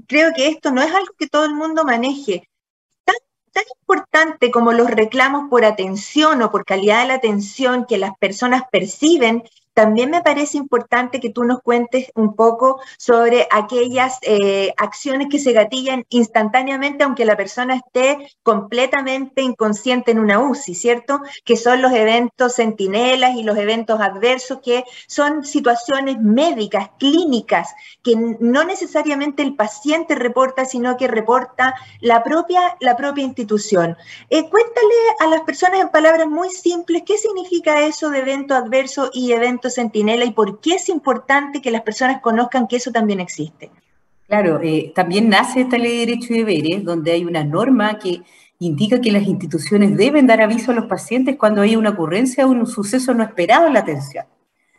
creo 0.07 0.31
que 0.37 0.49
esto 0.49 0.71
no 0.71 0.83
es 0.83 0.93
algo 0.95 1.15
que 1.19 1.27
todo 1.27 1.47
el 1.47 1.55
mundo 1.55 1.85
maneje. 1.85 2.51
Tan, 3.03 3.17
tan 3.51 3.65
importante 3.81 4.51
como 4.51 4.73
los 4.73 4.91
reclamos 4.91 5.49
por 5.49 5.65
atención 5.65 6.43
o 6.43 6.51
por 6.51 6.67
calidad 6.67 7.01
de 7.01 7.09
la 7.09 7.15
atención 7.15 7.87
que 7.87 7.97
las 7.97 8.15
personas 8.19 8.65
perciben 8.71 9.43
también 9.79 10.11
me 10.11 10.23
parece 10.23 10.59
importante 10.59 11.21
que 11.21 11.31
tú 11.31 11.45
nos 11.45 11.63
cuentes 11.63 12.11
un 12.17 12.35
poco 12.35 12.81
sobre 12.99 13.47
aquellas 13.49 14.19
eh, 14.23 14.75
acciones 14.77 15.29
que 15.31 15.39
se 15.39 15.53
gatillan 15.53 16.05
instantáneamente, 16.09 17.05
aunque 17.05 17.25
la 17.25 17.37
persona 17.37 17.77
esté 17.77 18.29
completamente 18.43 19.41
inconsciente 19.41 20.11
en 20.11 20.19
una 20.19 20.41
UCI, 20.41 20.75
¿cierto? 20.75 21.21
Que 21.45 21.57
son 21.57 21.81
los 21.81 21.93
eventos 21.93 22.57
centinelas 22.57 23.37
y 23.37 23.45
los 23.45 23.57
eventos 23.57 24.01
adversos, 24.01 24.59
que 24.65 24.83
son 25.07 25.45
situaciones 25.45 26.19
médicas, 26.19 26.91
clínicas, 26.99 27.73
que 28.03 28.17
no 28.17 28.65
necesariamente 28.65 29.45
el 29.45 29.55
paciente 29.55 30.17
reporta, 30.17 30.65
sino 30.65 30.97
que 30.97 31.07
reporta 31.07 31.77
la 32.01 32.25
propia, 32.25 32.77
la 32.81 32.97
propia 32.97 33.23
institución. 33.23 33.97
Eh, 34.29 34.51
cuéntale 34.51 34.97
a 35.21 35.29
las 35.29 35.43
personas 35.43 35.83
en 35.83 35.91
palabras 35.91 36.27
muy 36.27 36.51
simples 36.51 37.05
qué 37.07 37.17
significa 37.17 37.83
eso 37.83 38.11
de 38.11 38.19
evento 38.19 38.57
adverso 38.57 39.11
y 39.13 39.31
evento 39.31 39.68
Centinela 39.71 40.25
y 40.25 40.33
por 40.33 40.61
qué 40.61 40.75
es 40.75 40.89
importante 40.89 41.61
que 41.61 41.71
las 41.71 41.83
personas 41.83 42.21
conozcan 42.21 42.67
que 42.67 42.77
eso 42.77 42.91
también 42.91 43.21
existe. 43.21 43.71
Claro, 44.27 44.61
eh, 44.63 44.93
también 44.95 45.29
nace 45.29 45.63
esta 45.63 45.79
ley 45.79 45.93
de 45.93 46.07
derechos 46.07 46.31
y 46.31 46.39
deberes, 46.39 46.85
donde 46.85 47.13
hay 47.13 47.25
una 47.25 47.45
norma 47.45 47.99
que 47.99 48.23
indica 48.59 49.01
que 49.01 49.13
las 49.13 49.23
instituciones 49.23 49.97
deben 49.97 50.27
dar 50.27 50.41
aviso 50.41 50.73
a 50.73 50.75
los 50.75 50.87
pacientes 50.87 51.37
cuando 51.37 51.63
hay 51.63 51.77
una 51.77 51.91
ocurrencia 51.91 52.47
o 52.47 52.51
un 52.51 52.67
suceso 52.67 53.15
no 53.15 53.23
esperado 53.23 53.67
en 53.67 53.75
la 53.75 53.81
atención. 53.81 54.27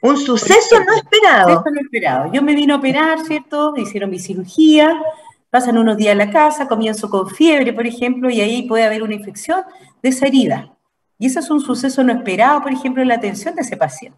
Un 0.01 0.17
suceso 0.17 0.79
no 0.85 0.93
esperado. 0.93 1.49
Suceso 1.49 1.71
no 1.73 1.81
esperado. 1.81 2.31
Yo 2.31 2.41
me 2.41 2.55
vine 2.55 2.73
a 2.73 2.77
operar, 2.77 3.19
¿cierto? 3.25 3.73
Hicieron 3.75 4.09
mi 4.09 4.19
cirugía, 4.19 5.01
pasan 5.49 5.77
unos 5.77 5.97
días 5.97 6.13
a 6.13 6.15
la 6.15 6.31
casa, 6.31 6.67
comienzo 6.67 7.09
con 7.09 7.27
fiebre, 7.29 7.73
por 7.73 7.87
ejemplo, 7.87 8.29
y 8.29 8.41
ahí 8.41 8.63
puede 8.67 8.85
haber 8.85 9.03
una 9.03 9.15
infección 9.15 9.61
de 10.01 10.09
esa 10.09 10.27
herida. 10.27 10.73
Y 11.17 11.25
ese 11.25 11.39
es 11.39 11.49
un 11.49 11.59
suceso 11.59 12.03
no 12.03 12.13
esperado, 12.13 12.61
por 12.61 12.71
ejemplo, 12.71 13.01
en 13.01 13.09
la 13.09 13.15
atención 13.15 13.55
de 13.55 13.61
ese 13.61 13.75
paciente. 13.75 14.17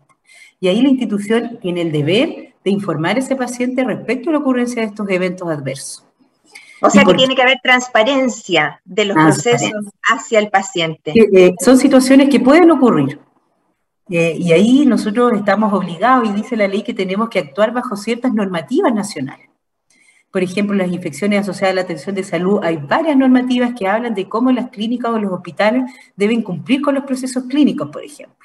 Y 0.62 0.68
ahí 0.68 0.82
la 0.82 0.89
institución 0.89 1.58
tiene 1.60 1.82
el 1.82 1.91
deber 1.91 2.53
de 2.63 2.72
informar 2.72 3.15
a 3.15 3.20
ese 3.20 3.36
paciente 3.36 3.84
respecto 3.84 4.30
a 4.30 4.34
la 4.34 4.39
ocurrencia 4.39 4.84
de 4.84 4.89
estos 4.89 5.10
eventos 5.10 5.50
adversos. 5.50 6.06
O 6.84 6.89
sea 6.89 7.03
que 7.03 7.15
tiene 7.15 7.36
que 7.36 7.41
haber 7.41 7.60
transparencia 7.63 8.80
de 8.86 9.06
los 9.06 9.15
procesos 9.15 9.72
hacia 10.03 10.39
el 10.39 10.50
paciente. 10.50 11.13
Eh, 11.15 11.53
son 11.60 11.77
situaciones 11.77 12.30
que 12.30 12.39
pueden 12.39 12.70
ocurrir. 12.72 13.20
Eh, 14.10 14.36
y 14.38 14.51
ahí 14.51 14.86
nosotros 14.86 15.34
estamos 15.34 15.74
obligados, 15.74 16.30
y 16.30 16.34
dice 16.34 16.56
la 16.56 16.68
ley, 16.68 16.84
que 16.84 16.94
tenemos 16.94 17.30
que 17.30 17.39
actuar 17.39 17.72
bajo 17.72 17.96
ciertas 17.96 18.34
normativas 18.34 18.94
nacionales. 18.94 19.48
Por 20.32 20.44
ejemplo, 20.44 20.75
las 20.75 20.91
infecciones 20.91 21.41
asociadas 21.41 21.74
a 21.74 21.75
la 21.75 21.82
atención 21.82 22.15
de 22.15 22.24
salud, 22.24 22.60
hay 22.63 22.77
varias 22.77 23.18
normativas 23.18 23.74
que 23.77 23.88
hablan 23.88 24.13
de 24.13 24.30
cómo 24.30 24.51
las 24.51 24.70
clínicas 24.70 25.12
o 25.12 25.20
los 25.20 25.32
hospitales 25.32 25.91
deben 26.15 26.41
cumplir 26.41 26.82
con 26.82 26.96
los 26.96 27.03
procesos 27.03 27.46
clínicos, 27.46 27.89
por 27.89 28.03
ejemplo. 28.03 28.40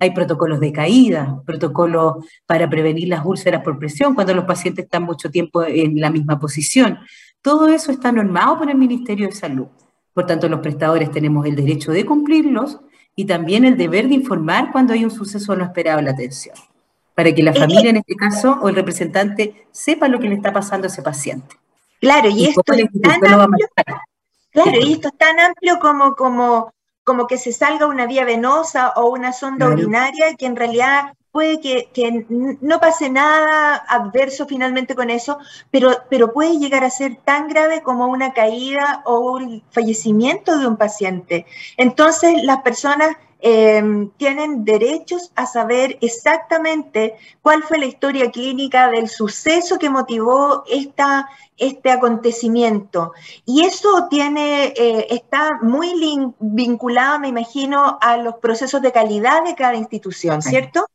Hay 0.00 0.10
protocolos 0.10 0.60
de 0.60 0.72
caída, 0.72 1.40
protocolos 1.46 2.24
para 2.46 2.68
prevenir 2.68 3.08
las 3.08 3.24
úlceras 3.24 3.62
por 3.62 3.78
presión 3.78 4.14
cuando 4.14 4.34
los 4.34 4.44
pacientes 4.44 4.84
están 4.84 5.04
mucho 5.04 5.30
tiempo 5.30 5.62
en 5.64 6.00
la 6.00 6.10
misma 6.10 6.38
posición. 6.38 6.98
Todo 7.42 7.68
eso 7.68 7.92
está 7.92 8.10
normado 8.10 8.58
por 8.58 8.70
el 8.70 8.76
Ministerio 8.76 9.26
de 9.26 9.32
Salud. 9.32 9.66
Por 10.12 10.26
tanto, 10.26 10.48
los 10.48 10.60
prestadores 10.60 11.10
tenemos 11.10 11.44
el 11.46 11.56
derecho 11.56 11.92
de 11.92 12.06
cumplirlos 12.06 12.80
y 13.16 13.26
también 13.26 13.64
el 13.64 13.76
deber 13.76 14.08
de 14.08 14.14
informar 14.14 14.72
cuando 14.72 14.92
hay 14.92 15.04
un 15.04 15.10
suceso 15.10 15.54
no 15.54 15.64
esperado 15.64 15.98
en 15.98 16.06
la 16.06 16.12
atención, 16.12 16.56
para 17.14 17.32
que 17.32 17.42
la 17.42 17.50
eh, 17.50 17.58
familia 17.58 17.90
en 17.90 17.96
este 17.96 18.14
caso 18.16 18.58
o 18.60 18.68
el 18.68 18.74
representante 18.74 19.66
sepa 19.72 20.08
lo 20.08 20.18
que 20.18 20.28
le 20.28 20.36
está 20.36 20.52
pasando 20.52 20.86
a 20.86 20.90
ese 20.90 21.02
paciente. 21.02 21.56
Claro, 22.00 22.28
y, 22.28 22.46
esto 22.46 22.62
es 22.72 22.88
tan 23.00 23.26
amplio, 23.26 23.68
claro, 24.50 24.80
y 24.80 24.92
esto 24.92 25.08
es 25.08 25.18
tan 25.18 25.40
amplio 25.40 25.78
como, 25.80 26.14
como 26.14 26.72
como 27.04 27.26
que 27.26 27.38
se 27.38 27.52
salga 27.52 27.86
una 27.86 28.06
vía 28.06 28.24
venosa 28.24 28.92
o 28.96 29.10
una 29.10 29.32
sonda 29.32 29.68
urinaria, 29.68 30.34
que 30.36 30.46
en 30.46 30.56
realidad 30.56 31.12
puede 31.34 31.60
que, 31.60 32.26
no 32.60 32.78
pase 32.78 33.10
nada 33.10 33.74
adverso 33.88 34.46
finalmente 34.46 34.94
con 34.94 35.10
eso, 35.10 35.38
pero, 35.70 35.90
pero 36.08 36.32
puede 36.32 36.58
llegar 36.58 36.84
a 36.84 36.90
ser 36.90 37.16
tan 37.24 37.48
grave 37.48 37.82
como 37.82 38.06
una 38.06 38.32
caída 38.32 39.02
o 39.04 39.32
un 39.32 39.62
fallecimiento 39.70 40.58
de 40.58 40.66
un 40.68 40.76
paciente. 40.76 41.44
Entonces, 41.76 42.42
las 42.44 42.62
personas 42.62 43.16
em, 43.46 44.08
tienen 44.16 44.64
derechos 44.64 45.30
a 45.36 45.44
saber 45.44 45.98
exactamente 46.00 47.14
cuál 47.42 47.62
fue 47.62 47.78
la 47.78 47.84
historia 47.84 48.30
clínica 48.30 48.88
del 48.88 49.10
suceso 49.10 49.78
que 49.78 49.90
motivó 49.90 50.64
esta, 50.66 51.28
este 51.58 51.90
acontecimiento. 51.90 53.12
Y 53.44 53.64
eso 53.64 54.08
tiene, 54.08 54.72
eh, 54.76 55.08
está 55.10 55.58
muy 55.60 55.92
vinculado, 56.40 57.20
me 57.20 57.28
imagino, 57.28 57.98
a 58.00 58.16
los 58.16 58.36
procesos 58.36 58.80
de 58.80 58.92
calidad 58.92 59.44
de 59.44 59.54
cada 59.54 59.76
institución, 59.76 60.40
¿cierto? 60.40 60.86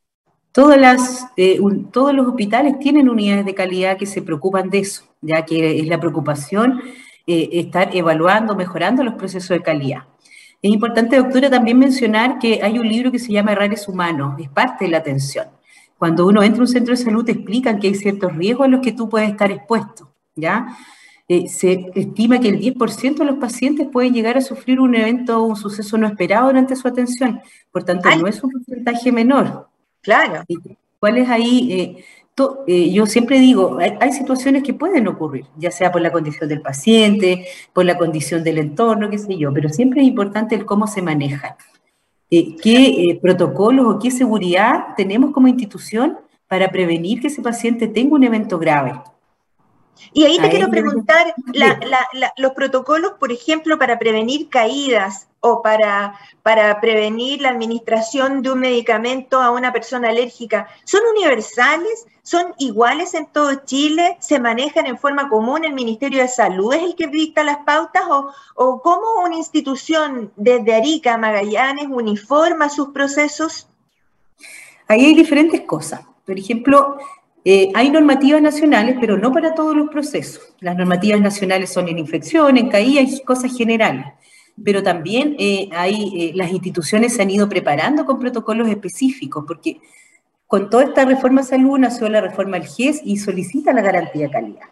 Todas 0.51 0.79
las, 0.79 1.27
eh, 1.37 1.59
todos 1.91 2.15
los 2.15 2.27
hospitales 2.27 2.79
tienen 2.79 3.09
unidades 3.09 3.45
de 3.45 3.53
calidad 3.53 3.95
que 3.95 4.07
se 4.07 4.23
preocupan 4.23 4.71
de 4.71 4.79
eso, 4.79 5.03
ya 5.21 5.45
que 5.45 5.79
es 5.79 5.87
la 5.87 5.99
preocupación 5.99 6.81
eh, 7.27 7.49
estar 7.53 7.95
evaluando, 7.95 8.55
mejorando 8.55 9.03
los 9.03 9.13
procesos 9.13 9.49
de 9.49 9.61
calidad. 9.61 10.08
Es 10.61 10.71
importante, 10.71 11.15
doctora, 11.15 11.49
también 11.49 11.79
mencionar 11.79 12.37
que 12.37 12.59
hay 12.61 12.77
un 12.77 12.87
libro 12.87 13.11
que 13.11 13.19
se 13.19 13.31
llama 13.31 13.53
Errores 13.53 13.87
Humanos, 13.87 14.35
es 14.39 14.49
parte 14.49 14.85
de 14.85 14.91
la 14.91 14.97
atención. 14.97 15.47
Cuando 15.97 16.27
uno 16.27 16.43
entra 16.43 16.59
a 16.59 16.61
un 16.61 16.67
centro 16.67 16.95
de 16.95 17.01
salud 17.01 17.25
te 17.25 17.31
explican 17.31 17.79
que 17.79 17.87
hay 17.87 17.95
ciertos 17.95 18.35
riesgos 18.35 18.65
a 18.65 18.69
los 18.69 18.81
que 18.81 18.91
tú 18.91 19.07
puedes 19.07 19.29
estar 19.29 19.51
expuesto, 19.51 20.13
¿ya? 20.35 20.77
Eh, 21.27 21.47
se 21.47 21.91
estima 21.93 22.39
que 22.39 22.49
el 22.49 22.59
10% 22.59 23.19
de 23.19 23.25
los 23.25 23.37
pacientes 23.37 23.87
pueden 23.87 24.13
llegar 24.13 24.35
a 24.37 24.41
sufrir 24.41 24.79
un 24.79 24.95
evento 24.95 25.39
o 25.39 25.45
un 25.45 25.55
suceso 25.55 25.97
no 25.97 26.07
esperado 26.07 26.47
durante 26.47 26.75
su 26.75 26.87
atención. 26.87 27.39
Por 27.71 27.83
tanto, 27.83 28.09
no 28.15 28.27
es 28.27 28.43
un 28.43 28.51
porcentaje 28.51 29.11
menor. 29.11 29.69
Claro. 30.01 30.43
¿Cuál 30.99 31.19
es 31.19 31.29
ahí? 31.29 31.71
Eh, 31.71 32.03
eh, 32.67 32.91
yo 32.91 33.05
siempre 33.05 33.39
digo, 33.39 33.77
hay, 33.79 34.12
situaciones 34.12 34.63
que 34.63 34.74
pueden 34.74 35.08
ocurrir, 35.08 35.46
ya 35.58 35.72
sea 35.72 35.91
por 35.91 36.01
la 36.01 36.12
condición 36.12 36.50
del 36.50 36.62
paciente, 36.62 37.46
por 37.74 37.86
la 37.86 37.98
condición 37.98 38.43
del 38.43 38.58
entorno, 38.58 39.10
qué 39.10 39.17
sé 39.17 39.38
yo, 39.38 39.53
pero 39.53 39.69
siempre 39.69 40.01
es 40.01 40.08
importante 40.08 40.55
el 40.55 40.65
cómo 40.65 40.88
se 40.88 41.01
maneja. 41.01 41.58
Eh, 42.31 42.55
¿Qué 42.62 43.19
protocolos 43.22 43.86
o 43.88 44.00
qué 44.00 44.12
seguridad 44.12 44.96
tenemos 44.96 45.31
como 45.31 45.48
institución 45.48 46.17
para 46.48 46.69
prevenir 46.69 47.22
que 47.22 47.27
ese 47.27 47.41
paciente 47.41 47.88
tenga 47.88 48.15
un 48.15 48.24
evento 48.24 48.60
grave? 48.60 48.93
Y 50.13 50.25
ahí 50.25 50.39
te 50.39 50.49
quiero 50.49 50.69
preguntar, 50.69 51.33
los 52.37 52.51
protocolos, 52.53 53.13
por 53.19 53.31
ejemplo, 53.31 53.77
para 53.77 53.99
prevenir 53.99 54.49
caídas 54.49 55.27
o 55.39 55.61
para, 55.61 56.19
para 56.43 56.81
prevenir 56.81 57.41
la 57.41 57.49
administración 57.49 58.41
de 58.41 58.51
un 58.51 58.59
medicamento 58.59 59.41
a 59.41 59.51
una 59.51 59.71
persona 59.71 60.09
alérgica, 60.09 60.67
¿son 60.83 61.01
universales? 61.15 62.07
¿Son 62.23 62.53
iguales 62.59 63.13
en 63.13 63.25
todo 63.27 63.53
Chile? 63.65 64.17
¿Se 64.19 64.39
manejan 64.39 64.85
en 64.85 64.97
forma 64.97 65.29
común? 65.29 65.65
¿El 65.65 65.73
Ministerio 65.73 66.21
de 66.21 66.27
Salud 66.27 66.73
es 66.73 66.83
el 66.83 66.95
que 66.95 67.07
dicta 67.07 67.43
las 67.43 67.57
pautas? 67.65 68.03
¿O, 68.09 68.31
o 68.55 68.81
cómo 68.81 69.23
una 69.23 69.35
institución 69.35 70.31
desde 70.35 70.75
Arica 70.75 71.15
a 71.15 71.17
Magallanes 71.17 71.87
uniforma 71.89 72.69
sus 72.69 72.89
procesos? 72.89 73.67
Ahí 74.87 75.05
hay 75.05 75.15
diferentes 75.15 75.61
cosas. 75.61 76.01
Por 76.25 76.37
ejemplo, 76.37 76.97
eh, 77.46 77.72
hay 77.74 77.89
normativas 77.89 78.41
nacionales, 78.41 78.98
pero 79.00 79.17
no 79.17 79.31
para 79.31 79.53
todos 79.53 79.75
los 79.75 79.89
procesos. 79.89 80.55
Las 80.60 80.75
normativas 80.75 81.22
nacionales 81.22 81.72
son 81.72 81.88
en 81.88 81.98
infección, 81.98 82.58
en 82.58 82.69
caída 82.69 83.01
y 83.01 83.22
cosas 83.24 83.55
generales. 83.55 84.05
Pero 84.62 84.84
también 84.84 85.36
eh, 85.39 85.69
hay, 85.72 86.12
eh, 86.17 86.31
las 86.36 86.51
instituciones 86.51 87.15
se 87.15 87.22
han 87.22 87.31
ido 87.31 87.48
preparando 87.48 88.05
con 88.05 88.19
protocolos 88.19 88.67
específicos, 88.67 89.46
porque 89.48 89.79
con 90.48 90.69
toda 90.69 90.84
esta 90.84 91.05
reforma 91.05 91.43
salud 91.43 91.77
nació 91.77 92.10
la 92.10 92.19
reforma 92.22 92.60
del 92.60 92.67
GES 92.67 93.01
y 93.05 93.17
solicita 93.17 93.72
la 93.72 93.81
garantía 93.81 94.27
de 94.27 94.31
calidad. 94.31 94.67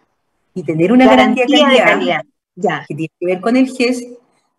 Y 0.54 0.62
tener 0.62 0.92
una 0.92 1.06
garantía, 1.06 1.46
de 1.46 1.78
calidad, 1.78 2.22
Ya. 2.54 2.84
que 2.86 2.94
tiene 2.94 3.12
que 3.18 3.26
ver 3.26 3.40
con 3.40 3.56
el 3.56 3.68
GES 3.68 4.08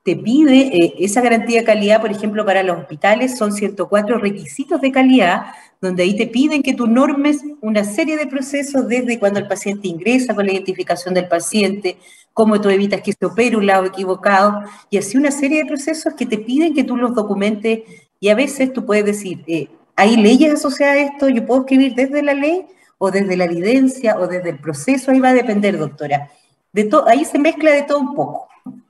te 0.10 0.16
pide 0.16 0.96
esa 0.98 1.22
garantía 1.22 1.60
de 1.60 1.66
calidad, 1.66 2.02
por 2.02 2.10
ejemplo, 2.10 2.44
para 2.44 2.64
los 2.64 2.80
hospitales, 2.80 3.38
son 3.38 3.54
104 3.54 4.18
requisitos 4.18 4.82
de 4.82 4.92
calidad 4.92 5.52
donde 5.80 6.02
ahí 6.02 6.18
te 6.18 6.26
piden 6.26 6.64
que 6.64 6.74
tú 6.74 6.88
normes 6.88 7.44
una 7.62 7.84
serie 7.84 8.18
de 8.18 8.26
procesos 8.26 8.88
desde 8.88 9.20
cuando 9.20 9.40
el 9.40 9.48
paciente 9.48 9.88
ingresa 9.88 10.34
con 10.34 10.48
la 10.48 10.54
identificación 10.54 11.14
del 11.14 11.28
paciente, 11.28 11.98
cómo 12.34 12.60
tú 12.60 12.72
evitas 12.72 13.02
que 13.02 13.14
se 13.14 13.24
opere 13.24 13.56
un 13.56 13.68
lado 13.68 13.86
equivocado, 13.86 14.64
y 14.90 14.98
así 14.98 15.16
una 15.16 15.30
serie 15.30 15.60
de 15.60 15.68
procesos 15.68 16.16
que 16.16 16.26
te 16.26 16.40
piden 16.40 16.74
que 16.74 16.84
tú 16.84 16.98
los 16.98 17.14
documentes, 17.14 17.82
y 18.20 18.30
a 18.30 18.36
veces 18.36 18.74
tú 18.74 18.88
puedes 18.88 19.06
decir, 19.06 19.44
eh, 19.46 19.68
hay 19.96 20.18
leyes 20.18 20.56
asociadas 20.56 20.98
a 20.98 21.02
esto, 21.02 21.30
yo 21.30 21.46
puedo 21.46 21.62
escribir 21.62 21.94
desde 21.94 22.24
la 22.24 22.34
ley 22.34 22.66
o 22.98 23.12
desde 23.12 23.38
la 23.38 23.46
evidencia 23.46 24.18
o 24.18 24.26
desde 24.26 24.50
el 24.50 24.58
proceso, 24.58 25.12
ahí 25.12 25.20
va 25.20 25.30
a 25.30 25.34
depender, 25.34 25.78
doctora. 25.78 26.32
De 26.74 26.90
ahí 27.06 27.26
se 27.26 27.38
mezcla 27.38 27.72
de 27.72 27.84
todo 27.84 28.00
un 28.00 28.16
poco. 28.16 28.49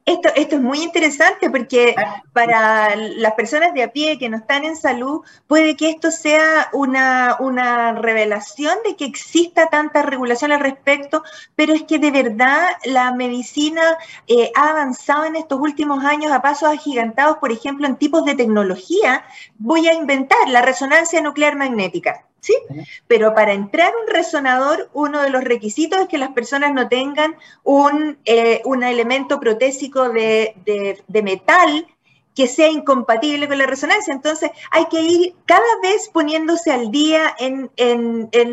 Esto, 0.10 0.30
esto 0.36 0.56
es 0.56 0.62
muy 0.63 0.82
interesante 0.82 1.51
porque 1.51 1.94
ah. 1.96 2.24
para 2.34 2.96
las 2.96 3.34
personas 3.34 3.75
de 3.75 3.84
a 3.84 3.92
pie 3.94 4.18
que 4.18 4.28
no 4.28 4.38
están 4.38 4.66
en 4.66 4.75
salud, 4.75 5.22
puede 5.46 5.78
que 5.78 5.92
esto 5.92 6.10
sea 6.10 6.68
una, 6.74 7.38
una 7.39 7.92
revelación 7.92 8.75
de 8.84 8.96
que 8.96 9.06
exista 9.06 9.68
tanta 9.68 10.01
regulación 10.01 10.51
al 10.51 10.62
respecto, 10.62 11.22
pero 11.56 11.74
es 11.74 11.84
que 11.84 12.00
de 12.00 12.10
verdad 12.10 12.70
la 12.86 13.13
medicina 13.13 13.84
eh, 14.25 14.51
ha 14.56 14.70
avanzado 14.70 15.25
en 15.25 15.36
estos 15.36 15.60
últimos 15.60 16.04
años 16.04 16.32
a 16.32 16.42
pasos 16.42 16.70
agigantados, 16.70 17.38
por 17.38 17.51
ejemplo, 17.51 17.86
en 17.86 17.96
tipos 17.96 18.25
de 18.25 18.34
tecnología. 18.34 19.24
Voy 19.60 19.88
a 19.88 19.94
inventar 19.94 20.50
la 20.50 20.63
resonancia 20.63 21.22
nuclear 21.22 21.56
magnética. 21.56 22.25
¿Sí? 22.41 22.55
Pero 23.08 23.34
para 23.34 23.53
entrar 23.53 23.91
un 24.01 24.13
resonador, 24.13 24.89
uno 24.93 25.22
de 25.22 25.29
los 25.29 25.43
requisitos 25.43 26.00
es 26.00 26.08
que 26.08 26.17
las 26.17 26.31
personas 26.31 26.74
no 26.74 26.88
tengan 26.88 27.36
un, 27.63 28.17
eh, 28.25 28.62
elemento 28.65 29.39
protésico 29.39 30.10
de, 30.10 30.55
metal 31.08 31.88
que 32.36 32.48
sea 32.48 32.69
incompatible 32.69 33.50
con 33.50 33.58
la 33.58 33.65
resonancia. 33.65 34.13
Entonces, 34.13 34.50
hay 34.72 34.86
que 34.86 35.01
ir 35.01 35.36
cada 35.46 35.67
vez 35.84 36.08
poniéndose 36.08 36.72
al 36.72 36.89
día 36.89 37.36
en, 37.38 37.69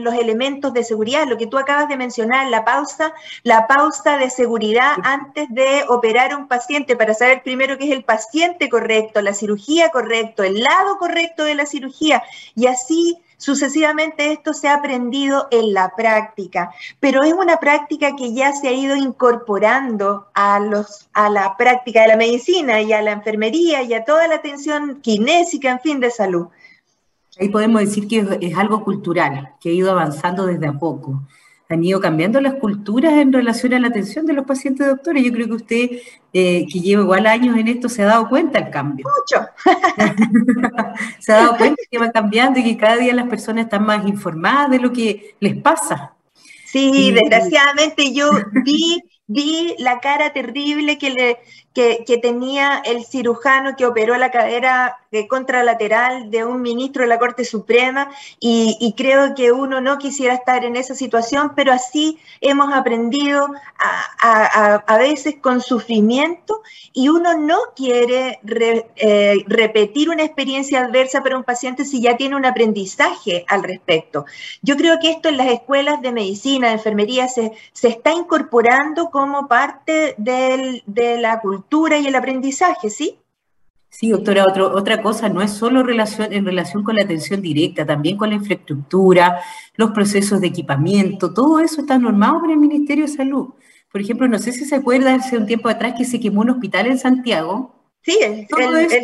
los 0.02 0.14
elementos 0.14 0.73
de 0.73 0.83
seguridad, 0.83 1.28
lo 1.28 1.37
que 1.37 1.47
tú 1.47 1.57
acabas 1.57 1.88
de 1.88 1.97
mencionar, 1.97 2.49
la 2.49 2.64
pausa, 2.64 3.14
la 3.45 3.69
pausa 3.69 4.19
de 4.19 4.31
seguridad 4.31 4.97
antes 5.05 5.47
de 5.50 5.85
operar 5.88 6.33
a 6.33 6.37
un 6.37 6.49
paciente 6.49 6.97
para 6.97 7.14
saber 7.14 7.43
primero 7.45 7.78
qué 7.78 7.85
es 7.85 7.93
el 7.93 8.02
paciente 8.02 8.69
correcto, 8.69 9.23
la 9.23 9.35
cirugía 9.35 9.90
correcto, 9.90 10.43
el 10.43 10.62
lado 10.62 10.99
correcto 10.99 11.45
de 11.45 11.55
la 11.55 11.66
cirugía, 11.66 12.25
y 12.57 12.66
así 12.66 13.23
Sucesivamente 13.38 14.33
esto 14.33 14.55
se 14.55 14.69
ha 14.69 14.76
aprendido 14.76 15.47
en 15.50 15.75
la 15.75 15.95
práctica, 15.95 16.71
pero 17.00 17.23
es 17.23 17.35
una 17.35 17.59
práctica 17.59 18.16
que 18.16 18.33
ya 18.33 18.52
se 18.52 18.69
ha 18.69 18.73
ido 18.73 18.97
incorporando 18.97 20.28
a, 20.33 20.59
los, 20.59 21.09
a 21.12 21.28
la 21.28 21.57
práctica 21.57 22.02
de 22.02 22.09
la 22.09 22.16
medicina 22.16 22.81
y 22.81 22.93
a 22.93 23.02
la 23.02 23.12
enfermería 23.12 23.83
y 23.83 23.93
a 23.93 24.05
toda 24.05 24.26
la 24.26 24.37
atención 24.37 25.00
kinésica, 25.02 25.71
en 25.71 25.81
fin, 25.81 26.00
de 26.00 26.11
salud. 26.11 26.47
Ahí 27.38 27.50
podemos 27.50 27.83
decir 27.83 28.09
que 28.09 28.38
es 28.40 28.57
algo 28.57 28.83
cultural, 28.83 29.52
que 29.61 29.69
ha 29.69 29.73
ido 29.73 29.90
avanzando 29.90 30.47
desde 30.47 30.66
a 30.66 30.73
poco 30.73 31.21
han 31.69 31.83
ido 31.83 32.01
cambiando 32.01 32.41
las 32.41 32.55
culturas 32.55 33.15
en 33.15 33.33
relación 33.33 33.75
a 33.75 33.81
la 33.81 33.89
atención 33.89 34.25
de 34.27 34.33
los 34.33 34.47
pacientes 34.47 34.87
doctores. 34.87 35.25
Yo 35.25 35.33
creo 35.33 35.47
que 35.47 35.53
usted, 35.53 35.91
eh, 36.33 36.67
que 36.73 36.81
lleva 36.81 37.03
igual 37.03 37.27
años 37.27 37.57
en 37.57 37.69
esto, 37.69 37.89
se 37.89 38.03
ha 38.03 38.07
dado 38.07 38.29
cuenta 38.29 38.61
del 38.61 38.71
cambio. 38.71 39.07
Mucho. 39.07 39.47
se 41.19 41.33
ha 41.33 41.37
dado 41.37 41.57
cuenta 41.57 41.83
que 41.91 41.99
va 41.99 42.13
cambiando 42.13 42.61
y 42.61 42.65
que 42.65 42.77
cada 42.77 42.97
día 42.97 43.15
las 43.15 43.29
personas 43.29 43.65
están 43.65 43.85
más 43.85 44.07
informadas 44.07 44.71
de 44.71 44.79
lo 44.79 44.93
que 44.93 45.35
les 45.41 45.57
pasa. 45.61 46.15
Sí, 46.67 47.11
desgraciadamente 47.13 48.13
yo 48.13 48.31
vi, 48.65 49.03
vi 49.27 49.75
la 49.79 49.99
cara 49.99 50.33
terrible 50.33 50.99
que 50.99 51.11
le, 51.11 51.39
que, 51.77 52.19
tenía 52.23 52.83
el 52.85 53.05
cirujano 53.05 53.77
que 53.77 53.85
operó 53.85 54.17
la 54.17 54.31
cadera 54.31 54.97
contralateral 55.29 56.31
de 56.31 56.45
un 56.45 56.63
ministro 56.63 57.03
de 57.03 57.09
la 57.09 57.19
Corte 57.19 57.45
Suprema 57.45 58.11
y, 58.41 58.95
creo 58.97 59.35
que 59.35 59.53
uno 59.53 59.81
no 59.81 59.99
quisiera 59.99 60.35
estar 60.35 60.65
en 60.65 60.77
esa 60.77 60.95
situación, 60.95 61.53
pero 61.55 61.73
así 61.73 62.19
hemos 62.41 62.73
aprendido 62.73 63.49
a, 63.79 64.97
veces 64.99 65.37
con 65.41 65.61
sufrimiento 65.61 66.63
y 66.93 67.09
uno 67.09 67.37
no 67.37 67.59
quiere 67.77 68.41
eh, 68.97 69.45
repetir 69.47 70.09
una 70.09 70.25
experiencia 70.25 70.81
adversa 70.81 71.23
para 71.23 71.37
un 71.37 71.45
paciente 71.45 71.85
si 71.85 72.01
ya 72.01 72.17
tiene 72.17 72.37
un 72.37 72.47
aprendizaje 72.47 73.45
al 73.49 73.63
respecto. 73.63 74.25
Yo 74.63 74.77
creo 74.77 74.99
que 75.01 75.11
esto 75.11 75.29
en 75.29 75.37
las 75.37 75.49
escuelas 75.49 76.01
de 76.01 76.13
medicina, 76.13 76.69
de 76.69 76.75
enfermería, 76.75 77.29
se, 77.29 77.53
se 77.73 77.89
está 77.89 78.13
incorporando 78.13 79.11
como 79.11 79.47
parte 79.49 80.15
del, 80.19 80.83
de 80.87 81.19
la 81.19 81.41
cultura 81.41 81.99
y 81.99 82.07
el 82.07 82.15
aprendizaje, 82.15 82.91
¿sí? 82.91 83.19
Sí, 83.99 84.11
doctora, 84.11 84.45
otra 84.75 85.00
cosa, 85.00 85.31
no 85.31 85.41
es 85.41 85.53
solo 85.53 85.83
relación, 85.83 86.31
en 86.31 86.45
relación 86.45 86.85
con 86.85 86.97
la 86.97 87.05
atención 87.05 87.41
directa, 87.41 87.87
también 87.87 88.19
con 88.19 88.29
la 88.29 88.35
infraestructura, 88.35 89.41
los 89.75 89.93
procesos 89.93 90.43
de 90.43 90.49
equipamiento, 90.49 91.33
todo 91.33 91.61
eso 91.61 91.81
está 91.81 91.99
normado 91.99 92.41
por 92.41 92.50
el 92.50 92.59
Ministerio 92.59 93.07
de 93.07 93.11
Salud. 93.11 93.55
Por 93.91 94.03
ejemplo, 94.03 94.29
no 94.29 94.38
sé 94.38 94.53
si 94.53 94.67
se 94.67 94.75
acuerda 94.75 95.15
hace 95.15 95.38
un 95.38 95.47
tiempo 95.47 95.71
atrás 95.71 95.95
que 95.97 96.05
se 96.05 96.21
quemó 96.21 96.43
un 96.43 96.50
hospital 96.50 96.88
en 96.88 96.99
Santiago. 96.99 97.75
Sí, 98.03 98.19
el, 98.21 98.47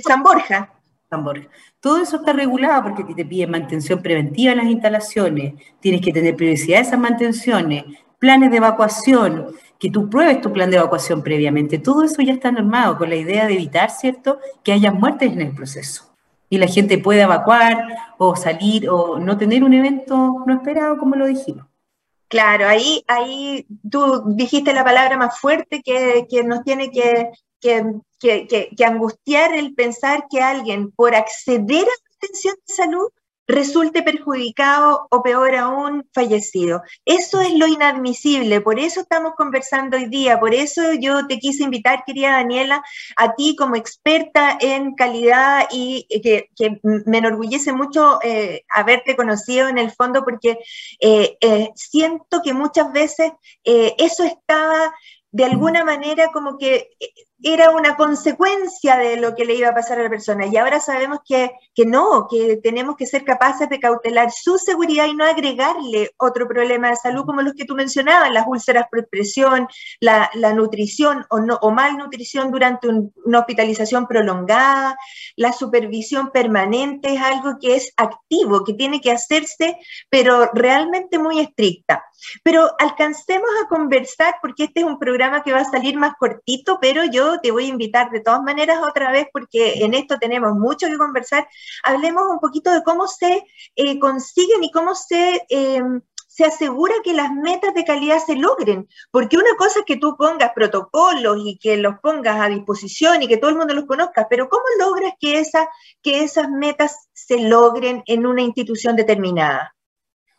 San 0.02 0.22
Borja. 0.22 0.75
San 1.08 1.25
Borja. 1.25 1.49
Todo 1.80 2.02
eso 2.02 2.16
está 2.16 2.34
regulado 2.34 2.82
porque 2.82 3.14
te 3.14 3.25
piden 3.25 3.50
mantención 3.50 4.02
preventiva 4.02 4.52
en 4.52 4.58
las 4.58 4.66
instalaciones, 4.66 5.54
tienes 5.80 6.02
que 6.02 6.12
tener 6.12 6.37
prioridad 6.37 6.80
de 6.80 6.82
esas 6.82 6.99
mantenciones, 6.99 7.84
planes 8.22 8.52
de 8.52 8.58
evacuación, 8.58 9.48
que 9.80 9.90
tú 9.90 10.08
pruebes 10.08 10.40
tu 10.40 10.52
plan 10.52 10.70
de 10.70 10.76
evacuación 10.76 11.24
previamente. 11.24 11.80
Todo 11.80 12.04
eso 12.04 12.22
ya 12.22 12.32
está 12.32 12.52
normado 12.52 12.96
con 12.96 13.10
la 13.10 13.16
idea 13.16 13.48
de 13.48 13.54
evitar, 13.54 13.90
¿cierto?, 13.90 14.38
que 14.62 14.72
haya 14.72 14.92
muertes 14.92 15.32
en 15.32 15.40
el 15.40 15.52
proceso. 15.52 16.08
y 16.48 16.58
la 16.58 16.66
gente 16.66 16.98
puede 16.98 17.22
evacuar 17.22 17.88
o 18.18 18.36
salir 18.36 18.88
o 18.90 19.18
no 19.18 19.38
tener 19.38 19.64
un 19.64 19.72
evento 19.72 20.44
no 20.46 20.54
esperado, 20.54 20.98
como 20.98 21.16
lo 21.16 21.26
dijimos. 21.26 21.66
Claro, 22.28 22.68
ahí, 22.68 23.02
ahí 23.08 23.66
tú 23.90 24.22
dijiste 24.36 24.74
la 24.74 24.84
palabra 24.84 25.16
más 25.16 25.40
fuerte 25.40 25.82
que, 25.82 26.44
nos 26.44 26.62
tiene 26.62 26.90
que, 26.90 27.30
que, 27.60 28.84
angustiar 28.84 29.54
el 29.54 29.74
pensar 29.74 30.26
que 30.30 30.42
alguien 30.42 30.90
por 30.92 31.14
acceder 31.14 31.86
a 31.86 31.98
la 32.02 32.16
atención 32.18 32.54
de 32.68 32.74
salud 32.74 33.08
resulte 33.46 34.02
perjudicado 34.02 35.06
o 35.11 35.22
peor 35.22 35.54
aún, 35.56 36.08
fallecido. 36.12 36.82
Eso 37.04 37.40
es 37.40 37.52
lo 37.54 37.66
inadmisible, 37.66 38.61
por 38.61 38.78
eso 38.78 39.00
estamos 39.00 39.32
conversando 39.37 39.96
hoy 39.96 40.06
día, 40.06 40.38
por 40.38 40.54
eso 40.54 40.92
yo 40.94 41.26
te 41.26 41.38
quise 41.38 41.64
invitar, 41.64 42.04
querida 42.06 42.32
Daniela, 42.32 42.82
a 43.16 43.34
ti 43.34 43.56
como 43.56 43.76
experta 43.76 44.56
en 44.61 44.94
calidad 44.94 45.68
y 45.70 46.06
que, 46.22 46.49
me 46.82 47.18
enorgullece 47.18 47.72
mucho 47.72 48.18
eh, 48.22 48.64
haberte 48.68 49.16
conocido 49.16 49.68
en 49.68 49.78
el 49.78 49.90
fondo 49.90 50.25
porque 50.25 50.58
eh, 51.00 51.37
eh, 51.40 51.70
siento 51.75 52.40
que 52.42 52.54
muchas 52.54 52.92
veces 52.92 53.32
eso 53.64 54.25
estaba 54.25 54.94
de 55.30 55.44
alguna 55.44 55.84
manera 55.84 56.30
como 56.32 56.58
que 56.58 56.90
era 57.42 57.70
una 57.70 57.96
consecuencia 57.96 58.96
de 58.96 59.16
lo 59.16 59.34
que 59.34 59.44
le 59.44 59.54
iba 59.54 59.68
a 59.68 59.75
pasar 59.75 59.99
a 59.99 60.04
la 60.04 60.11
persona. 60.11 60.46
Y 60.46 60.56
ahora 60.56 60.80
sabemos 60.80 61.20
que, 61.26 61.52
que, 61.75 61.84
no, 61.84 62.26
que 62.30 62.58
tenemos 62.62 62.96
que 62.96 63.06
ser 63.06 63.25
capaces 63.25 63.68
de 63.68 63.80
cautelar 63.80 64.30
su 64.30 64.58
seguridad 64.58 65.06
y 65.06 65.14
no 65.14 65.25
agregarle 65.25 66.11
otro 66.18 66.46
problema 66.46 66.90
de 66.90 66.96
salud 66.96 67.25
como 67.25 67.42
los 67.42 67.54
que 67.54 67.64
tú 67.64 67.75
mencionabas, 67.75 68.30
las 68.30 68.46
úlceras 68.46 68.87
por 68.90 69.08
presión, 69.08 69.66
la, 70.00 70.30
nutrición 70.54 71.25
o, 71.30 71.40
no, 71.40 71.58
o 71.62 71.70
malnutrición 71.70 72.50
durante 72.50 72.88
una 72.88 73.40
hospitalización 73.40 74.06
prolongada, 74.06 74.96
la 75.37 75.52
supervisión 75.52 76.30
permanente 76.30 77.14
es 77.14 77.20
algo 77.20 77.58
que 77.61 77.76
es 77.76 77.92
activo, 77.96 78.64
que 78.64 78.75
tiene 78.75 79.00
que 79.00 79.11
hacerse, 79.11 79.78
pero 80.11 80.50
realmente 80.52 81.18
muy 81.18 81.40
estricta. 81.40 82.04
Pero 82.44 82.70
alcancemos 82.78 83.50
a 83.62 83.68
conversar, 83.68 84.37
porque 84.40 84.64
este 84.64 84.80
es 84.80 84.87
un 84.87 84.99
programa 84.99 85.42
que 85.42 85.52
va 85.52 85.61
a 85.61 85.64
salir 85.64 85.96
más 85.96 86.14
cortito, 86.18 86.78
pero 86.80 87.04
yo 87.04 87.31
te 87.40 87.50
voy 87.50 87.66
a 87.66 87.68
invitar 87.68 88.10
de 88.10 88.20
todas 88.20 88.42
maneras 88.42 88.78
otra 88.82 89.10
vez, 89.10 89.26
porque 89.32 89.84
en 89.84 89.94
esto 89.94 90.18
tenemos 90.18 90.54
mucho 90.54 90.88
que 90.88 90.98
conversar. 90.98 91.46
Hablemos 91.84 92.24
un 92.30 92.38
poquito 92.38 92.70
de 92.72 92.82
cómo 92.82 93.06
se 93.06 93.44
eh, 93.76 93.98
consiguen 93.98 94.64
y 94.64 94.70
cómo 94.70 94.94
se... 94.94 95.42
Em, 95.48 96.00
se 96.34 96.46
asegura 96.46 96.94
que 97.04 97.12
las 97.12 97.30
metas 97.30 97.74
de 97.74 97.84
calidad 97.84 98.16
se 98.24 98.36
logren, 98.36 98.88
porque 99.10 99.36
una 99.36 99.54
cosa 99.58 99.80
es 99.80 99.84
que 99.84 99.98
tú 99.98 100.16
pongas 100.16 100.52
protocolos 100.54 101.36
y 101.44 101.58
que 101.58 101.76
los 101.76 101.96
pongas 102.00 102.40
a 102.40 102.48
disposición 102.48 103.22
y 103.22 103.28
que 103.28 103.36
todo 103.36 103.50
el 103.50 103.58
mundo 103.58 103.74
los 103.74 103.84
conozca, 103.84 104.28
pero 104.30 104.48
¿cómo 104.48 104.62
logras 104.80 105.12
que, 105.20 105.40
esa, 105.40 105.68
que 106.00 106.24
esas 106.24 106.48
metas 106.48 107.10
se 107.12 107.38
logren 107.38 108.02
en 108.06 108.24
una 108.24 108.40
institución 108.40 108.96
determinada? 108.96 109.74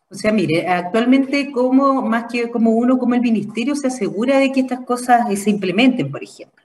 O 0.09 0.15
sea, 0.15 0.31
mire, 0.31 0.67
actualmente 0.67 1.51
como 1.51 2.01
más 2.01 2.25
que 2.31 2.49
como 2.49 2.71
uno, 2.71 2.97
como 2.97 3.13
el 3.13 3.21
ministerio 3.21 3.75
se 3.75 3.87
asegura 3.87 4.39
de 4.39 4.51
que 4.51 4.61
estas 4.61 4.81
cosas 4.85 5.27
se 5.39 5.49
implementen, 5.51 6.11
por 6.11 6.23
ejemplo. 6.23 6.62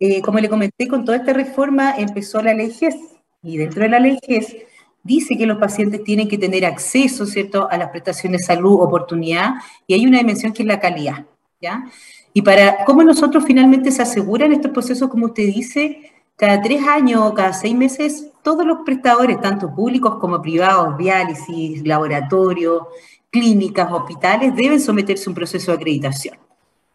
Eh, 0.00 0.22
como 0.22 0.38
le 0.38 0.48
comenté, 0.48 0.86
con 0.86 1.04
toda 1.04 1.18
esta 1.18 1.32
reforma 1.32 1.94
empezó 1.98 2.40
la 2.40 2.54
ley 2.54 2.70
GES 2.70 2.96
y 3.42 3.56
dentro 3.56 3.82
de 3.82 3.88
la 3.88 3.98
ley 3.98 4.18
GES 4.22 4.56
dice 5.02 5.36
que 5.36 5.46
los 5.46 5.58
pacientes 5.58 6.04
tienen 6.04 6.28
que 6.28 6.38
tener 6.38 6.64
acceso, 6.64 7.26
¿cierto?, 7.26 7.68
a 7.70 7.76
las 7.78 7.90
prestaciones 7.90 8.42
de 8.42 8.46
salud, 8.46 8.80
oportunidad, 8.80 9.54
y 9.86 9.94
hay 9.94 10.06
una 10.06 10.18
dimensión 10.18 10.52
que 10.52 10.62
es 10.62 10.68
la 10.68 10.78
calidad, 10.78 11.24
¿ya? 11.60 11.84
Y 12.32 12.42
para 12.42 12.84
cómo 12.84 13.02
nosotros 13.02 13.44
finalmente 13.44 13.90
se 13.90 14.02
aseguran 14.02 14.52
estos 14.52 14.70
procesos, 14.70 15.08
como 15.08 15.26
usted 15.26 15.46
dice, 15.46 16.12
cada 16.36 16.60
tres 16.60 16.86
años 16.86 17.22
o 17.22 17.34
cada 17.34 17.52
seis 17.52 17.74
meses, 17.74 18.30
todos 18.42 18.64
los 18.64 18.78
prestadores, 18.84 19.40
tanto 19.40 19.74
públicos 19.74 20.16
como 20.20 20.40
privados, 20.40 20.96
diálisis, 20.96 21.84
laboratorios, 21.86 22.82
clínicas, 23.30 23.90
hospitales, 23.90 24.54
deben 24.54 24.80
someterse 24.80 25.24
a 25.26 25.30
un 25.30 25.34
proceso 25.34 25.72
de 25.72 25.78
acreditación. 25.78 26.36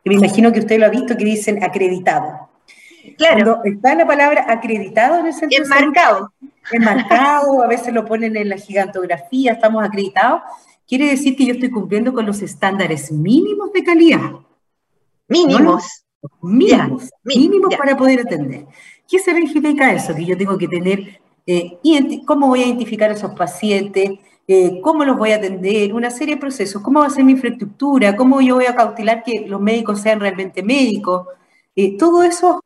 me 0.05 0.15
imagino 0.15 0.51
que 0.51 0.59
usted 0.59 0.79
lo 0.79 0.85
ha 0.85 0.89
visto 0.89 1.17
que 1.17 1.25
dicen 1.25 1.63
acreditado. 1.63 2.52
Claro. 3.17 3.59
Cuando 3.61 3.63
está 3.65 3.95
la 3.95 4.07
palabra 4.07 4.45
acreditado 4.47 5.19
en 5.19 5.27
el 5.27 5.33
centro. 5.33 5.63
Enmarcado. 5.63 6.33
enmarcado, 6.71 7.63
a 7.63 7.67
veces 7.67 7.93
lo 7.93 8.05
ponen 8.05 8.35
en 8.37 8.49
la 8.49 8.57
gigantografía, 8.57 9.53
estamos 9.53 9.83
acreditados. 9.83 10.41
Quiere 10.87 11.07
decir 11.07 11.35
que 11.35 11.45
yo 11.45 11.53
estoy 11.53 11.69
cumpliendo 11.69 12.13
con 12.13 12.25
los 12.25 12.41
estándares 12.41 13.11
mínimos 13.11 13.71
de 13.73 13.83
calidad. 13.83 14.31
Mínimos. 15.27 16.05
Mínimos. 16.41 17.09
mínimos 17.23 17.75
para 17.75 17.97
poder 17.97 18.21
atender. 18.21 18.65
¿Qué 19.09 19.19
significa 19.19 19.91
eso? 19.91 20.15
Que 20.15 20.25
yo 20.25 20.37
tengo 20.37 20.57
que 20.57 20.67
tener, 20.67 21.21
eh, 21.45 21.79
cómo 22.25 22.47
voy 22.47 22.63
a 22.63 22.67
identificar 22.67 23.09
a 23.09 23.13
esos 23.13 23.33
pacientes, 23.33 24.11
eh, 24.47 24.79
cómo 24.81 25.05
los 25.05 25.17
voy 25.17 25.31
a 25.31 25.37
atender, 25.37 25.93
una 25.93 26.09
serie 26.09 26.35
de 26.35 26.41
procesos, 26.41 26.81
cómo 26.81 26.99
va 26.99 27.07
a 27.07 27.09
ser 27.09 27.23
mi 27.23 27.33
infraestructura, 27.33 28.15
cómo 28.15 28.41
yo 28.41 28.55
voy 28.55 28.65
a 28.65 28.75
cautelar 28.75 29.23
que 29.23 29.45
los 29.47 29.61
médicos 29.61 30.01
sean 30.01 30.19
realmente 30.19 30.63
médicos. 30.63 31.27
Eh, 31.75 31.97
todo 31.97 32.23
eso 32.23 32.61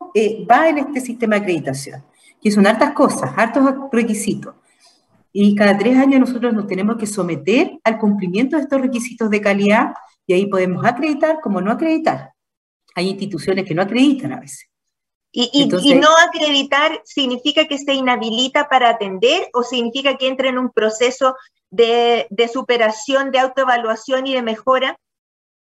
va 0.50 0.70
en 0.70 0.80
este 0.80 1.02
sistema 1.02 1.36
de 1.36 1.42
acreditación, 1.42 2.04
que 2.42 2.52
son 2.52 2.68
hartas 2.68 2.92
cosas, 2.94 3.32
hartos 3.36 3.64
requisitos. 3.92 4.56
Y 5.32 5.56
cada 5.56 5.78
tres 5.78 5.98
años 5.98 6.20
nosotros 6.20 6.54
nos 6.54 6.68
tenemos 6.68 6.98
que 6.98 7.06
someter 7.06 7.80
al 7.84 8.00
cumplimiento 8.00 8.56
de 8.56 8.64
estos 8.64 8.82
requisitos 8.82 9.30
de 9.30 9.42
calidad 9.42 9.94
y 10.26 10.34
ahí 10.34 10.48
podemos 10.48 10.86
acreditar 10.86 11.40
como 11.42 11.62
no 11.62 11.72
acreditar. 11.72 12.34
Hay 12.96 13.10
instituciones 13.10 13.66
que 13.66 13.76
no 13.76 13.84
acreditan 13.84 14.34
a 14.34 14.40
veces. 14.40 14.68
Y, 15.32 15.68
no 15.68 16.10
acreditar 16.28 17.02
significa 17.06 17.66
que 17.66 17.78
se 17.78 17.94
inhabilita 17.94 18.70
para 18.70 18.90
atender 18.90 19.50
o 19.54 19.62
significa 19.62 20.18
que 20.18 20.28
entra 20.28 20.50
en 20.50 20.58
un 20.58 20.72
proceso 20.72 21.36
de, 21.70 22.28
superación, 22.52 23.32
de 23.32 23.40
autoevaluación 23.40 24.26
y 24.26 24.34
de 24.34 24.42
mejora. 24.42 24.98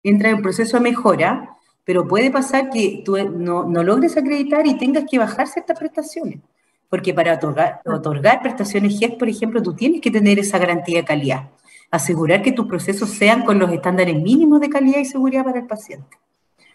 Entra 0.03 0.31
en 0.31 0.37
un 0.37 0.43
proceso 0.43 0.79
de 0.79 0.83
mejora, 0.83 1.56
pero 1.87 2.09
puede 2.09 2.33
pasar 2.33 2.69
que 2.69 3.03
tú 3.05 3.17
no, 3.17 3.63
logres 3.85 4.17
acreditar 4.17 4.67
y 4.67 4.77
tengas 4.77 5.05
que 5.09 5.21
bajar 5.21 5.47
ciertas 5.47 5.79
prestaciones. 5.79 6.41
Porque 6.91 7.15
para 7.15 7.35
otorgar, 7.35 7.81
otorgar 7.85 8.43
prestaciones 8.43 8.99
GES, 8.99 9.13
por 9.13 9.29
ejemplo, 9.29 9.63
tú 9.63 9.73
tienes 9.73 10.01
que 10.01 10.11
tener 10.11 10.41
esa 10.41 10.59
garantía 10.59 10.99
de 10.99 11.05
calidad. 11.05 11.49
Asegurar 11.93 12.43
que 12.43 12.51
tus 12.51 12.67
procesos 12.67 13.11
sean 13.11 13.45
con 13.45 13.61
los 13.61 13.71
estándares 13.71 14.21
mínimos 14.21 14.61
de 14.61 14.69
calidad 14.69 14.99
y 14.99 15.05
seguridad 15.05 15.45
para 15.45 15.61
el 15.61 15.67
paciente. 15.67 16.19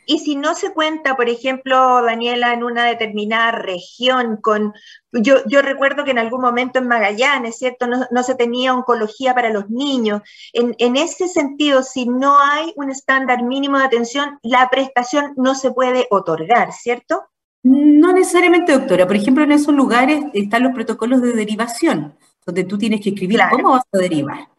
Y 0.06 0.20
si 0.20 0.36
no 0.36 0.56
se 0.56 0.74
cuenta, 0.74 1.16
por 1.16 1.30
ejemplo, 1.30 2.02
Daniela, 2.02 2.54
en 2.54 2.64
una 2.64 2.86
determinada 2.86 3.52
región 3.52 4.38
con... 4.38 4.74
Yo, 5.12 5.38
yo 5.48 5.62
recuerdo 5.62 6.04
que 6.04 6.12
en 6.12 6.20
algún 6.20 6.42
momento 6.42 6.80
en 6.80 6.88
Magallanes, 6.88 7.58
¿cierto? 7.58 7.88
No, 7.88 8.24
se 8.24 8.36
tenía 8.36 8.74
oncología 8.74 9.36
para 9.36 9.50
los 9.50 9.70
niños. 9.70 10.22
En, 10.54 10.76
en, 10.80 10.96
ese 10.96 11.28
sentido, 11.28 11.84
si 11.84 12.08
no 12.08 12.40
hay 12.40 12.74
un 12.76 12.90
estándar 12.90 13.44
mínimo 13.44 13.78
de 13.78 13.86
atención, 13.86 14.40
la 14.42 14.70
prestación 14.70 15.34
no 15.38 15.56
se 15.56 15.72
puede 15.72 16.08
otorgar, 16.10 16.74
¿cierto? 16.74 17.26
No 17.64 18.12
necesariamente, 18.12 18.72
doctora. 18.72 19.06
Por 19.06 19.16
ejemplo, 19.16 19.44
en 19.44 19.52
esos 19.52 19.74
lugares 19.74 20.24
están 20.34 20.64
los 20.64 20.74
protocolos 20.74 21.22
de 21.22 21.34
derivación, 21.34 22.16
donde 22.46 22.64
tú 22.64 22.78
tienes 22.78 23.02
que 23.02 23.10
escribir 23.10 23.40
cómo 23.52 23.72
vas 23.72 23.84
a 23.92 23.98
derivar. 23.98 24.51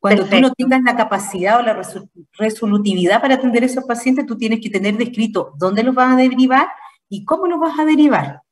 Cuando 0.00 0.26
tú 0.26 0.40
no 0.40 0.52
tengas 0.52 0.82
la 0.82 0.96
capacidad 0.96 1.58
o 1.58 1.62
la 1.62 1.82
resolutividad 2.38 3.20
para 3.20 3.34
atender 3.34 3.64
a 3.64 3.66
esos 3.66 3.84
pacientes, 3.84 4.26
tú 4.26 4.36
tienes 4.36 4.60
que 4.60 4.70
tener 4.70 4.96
descrito 4.96 5.52
dónde 5.58 5.82
los 5.82 5.94
vas 5.94 6.12
a 6.12 6.16
derivar 6.16 6.68
y 7.08 7.24
cómo 7.24 7.46
los 7.46 7.58
vas 7.58 7.78
a 7.78 7.84
derivar. 7.84 8.42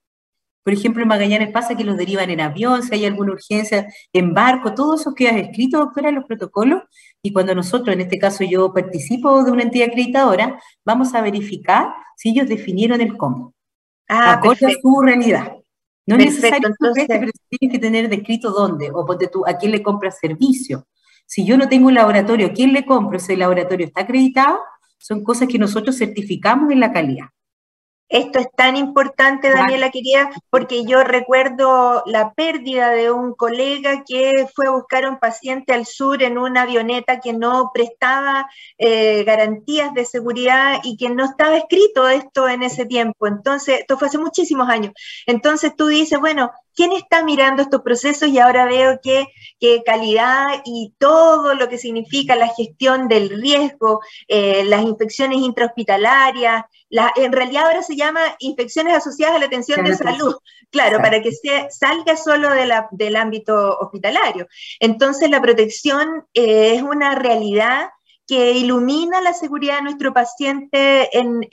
Por 0.64 0.72
ejemplo, 0.72 1.00
en 1.00 1.09
Magallanes 1.09 1.52
pasa 1.52 1.76
que 1.76 1.85
los 1.85 1.96
derivan 1.96 2.28
en 2.28 2.40
avión, 2.40 2.82
si 2.82 2.92
hay 2.92 3.04
alguna 3.04 3.35
urgencia, 3.35 3.87
en 4.12 4.35
barco, 4.35 4.74
todo 4.74 4.96
eso 4.96 5.14
queda 5.14 5.38
escrito, 5.38 5.78
doctora, 5.78 6.09
en 6.09 6.16
los 6.16 6.24
protocolos. 6.24 6.82
Y 7.22 7.32
cuando 7.32 7.54
nosotros, 7.54 7.94
en 7.94 8.00
este 8.00 8.18
caso 8.18 8.42
yo 8.42 8.74
participo 8.74 9.44
de 9.44 9.52
una 9.52 9.62
entidad 9.62 9.87
acreditadora, 9.90 10.61
vamos 10.85 11.14
a 11.14 11.22
verificar 11.22 11.94
si 12.16 12.30
ellos 12.30 12.48
definieron 12.48 13.00
el 13.00 13.16
cómo. 13.16 13.54
Ah, 14.09 14.32
acorde 14.32 14.66
a 14.66 14.70
su 14.70 15.00
realidad. 15.00 15.52
No 16.04 16.16
es 16.16 16.24
necesario 16.24 16.68
entonces... 16.68 17.06
pero 17.06 17.30
tienes 17.48 17.72
que 17.72 17.78
tener 17.78 18.09
descrito 18.09 18.50
dónde, 18.50 18.90
o 18.92 19.06
ponte 19.06 19.28
tú, 19.28 19.46
a 19.46 19.56
quién 19.56 19.70
le 19.70 19.85
compras 19.85 20.18
servicio, 20.18 20.85
si 21.26 21.44
yo 21.44 21.56
no 21.56 21.68
tengo 21.68 21.88
un 21.88 21.94
laboratorio, 21.94 22.52
¿quién 22.54 22.72
le 22.72 22.86
compro? 22.86 23.18
Ese 23.18 23.36
laboratorio 23.36 23.86
está 23.86 24.02
acreditado, 24.02 24.60
son 24.98 25.22
cosas 25.22 25.48
que 25.48 25.58
nosotros 25.58 25.98
certificamos 25.98 26.72
en 26.72 26.80
la 26.80 26.92
calidad. 26.92 27.26
Esto 28.08 28.38
es 28.38 28.46
tan 28.56 28.76
importante, 28.76 29.50
Daniela, 29.50 29.90
quería, 29.90 30.30
porque 30.48 30.84
yo 30.84 31.02
recuerdo 31.02 32.04
la 32.06 32.34
pérdida 32.34 32.90
de 32.90 33.10
un 33.10 33.34
colega 33.34 34.04
que 34.06 34.46
fue 34.54 34.68
a 34.68 34.70
buscar 34.70 35.04
a 35.04 35.10
un 35.10 35.18
paciente 35.18 35.72
al 35.72 35.86
sur 35.86 36.22
en 36.22 36.38
una 36.38 36.62
avioneta 36.62 37.18
que 37.18 37.32
no 37.32 37.72
prestaba 37.74 38.48
eh, 38.78 39.24
garantías 39.24 39.92
de 39.92 40.04
seguridad 40.04 40.78
y 40.84 40.96
que 40.96 41.10
no 41.10 41.24
estaba 41.24 41.56
escrito 41.56 42.08
esto 42.08 42.48
en 42.48 42.62
ese 42.62 42.86
tiempo. 42.86 43.26
Entonces, 43.26 43.80
esto 43.80 43.98
fue 43.98 44.06
hace 44.06 44.18
muchísimos 44.18 44.68
años. 44.68 44.92
Entonces 45.26 45.74
tú 45.74 45.88
dices, 45.88 46.20
bueno, 46.20 46.52
¿quién 46.76 46.92
está 46.92 47.24
mirando 47.24 47.62
estos 47.62 47.82
procesos? 47.82 48.28
Y 48.28 48.38
ahora 48.38 48.66
veo 48.66 49.00
que, 49.02 49.26
calidad 49.84 50.62
y 50.64 50.94
todo 50.98 51.54
lo 51.54 51.68
que 51.68 51.78
significa 51.78 52.36
la 52.36 52.48
gestión 52.48 53.08
del 53.08 53.30
riesgo, 53.40 54.00
eh, 54.28 54.62
las 54.64 54.82
infecciones 54.82 55.38
intrahospitalarias, 55.38 56.64
en 57.16 57.32
realidad 57.32 57.66
ahora 57.66 57.82
se 57.82 57.96
llama 57.96 58.20
infecciones 58.38 58.94
asociadas 58.94 59.36
a 59.36 59.38
la 59.40 59.46
atención 59.46 59.84
de 59.84 59.96
salud, 59.96 60.36
claro, 60.70 60.98
para 60.98 61.20
que 61.20 61.32
se, 61.32 61.66
salga 61.70 62.16
solo 62.16 62.50
del 62.92 63.16
ámbito 63.16 63.76
hospitalario. 63.78 64.46
Entonces 64.78 65.30
la 65.30 65.42
protección 65.42 66.26
eh, 66.32 66.74
es 66.76 66.82
una 66.82 67.16
realidad 67.16 67.88
que 68.26 68.52
ilumina 68.52 69.20
la 69.20 69.32
seguridad 69.32 69.76
de 69.76 69.82
nuestro 69.82 70.12
paciente 70.12 71.16
en, 71.16 71.46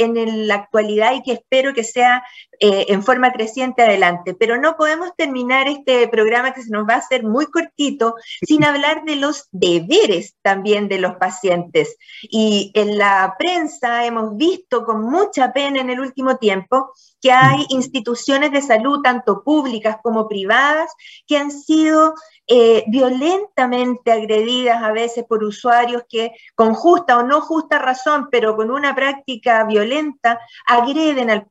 la 0.48 0.56
actualidad 0.56 1.14
y 1.14 1.22
que 1.22 1.34
espero 1.34 1.74
que 1.74 1.84
sea 1.84 2.24
eh, 2.60 2.86
en 2.90 3.04
forma 3.04 3.32
creciente 3.32 3.84
adelante. 3.84 4.34
Pero 4.34 4.58
no 4.60 4.76
podemos 4.76 5.12
terminar 5.16 5.68
este 5.68 6.08
programa 6.08 6.54
que 6.54 6.64
se 6.64 6.72
nos 6.72 6.88
va 6.88 6.96
a 6.96 6.98
hacer 6.98 7.24
muy 7.24 7.46
cortito 7.48 8.16
sin 8.46 8.64
hablar 8.64 9.04
de 9.06 9.18
los 9.18 9.48
deberes 9.52 10.36
también 10.42 10.88
de 10.88 11.00
los 11.00 11.16
pacientes. 11.16 11.96
Y 12.24 12.72
en 12.74 12.98
la 12.98 13.36
prensa 13.38 14.06
hemos 14.06 14.36
visto 14.36 14.86
con 14.86 15.04
mucha 15.04 15.54
pena 15.54 15.82
en 15.82 15.90
el 15.90 16.00
último 16.00 16.38
tiempo 16.38 16.92
que 17.22 17.32
hay 17.32 17.66
instituciones 17.70 18.52
de 18.52 18.62
salud, 18.62 19.02
tanto 19.02 19.44
públicas 19.44 19.98
como 20.04 20.28
privadas, 20.28 20.92
que 21.28 21.38
han 21.38 21.52
sido 21.52 22.16
eh, 22.48 22.84
violentamente 22.88 24.12
agredidas 24.12 24.84
a 24.84 24.92
veces 24.92 25.24
por 25.24 25.44
usuarios 25.44 26.04
que 26.10 26.32
con 26.56 26.74
justa 26.74 27.18
o 27.18 27.24
no 27.24 27.40
justa 27.42 27.80
razón, 27.80 28.28
pero 28.32 28.56
con 28.56 28.70
una 28.70 28.94
práctica 28.94 29.64
violenta, 29.64 30.40
agreden 30.68 31.30
al, 31.30 31.48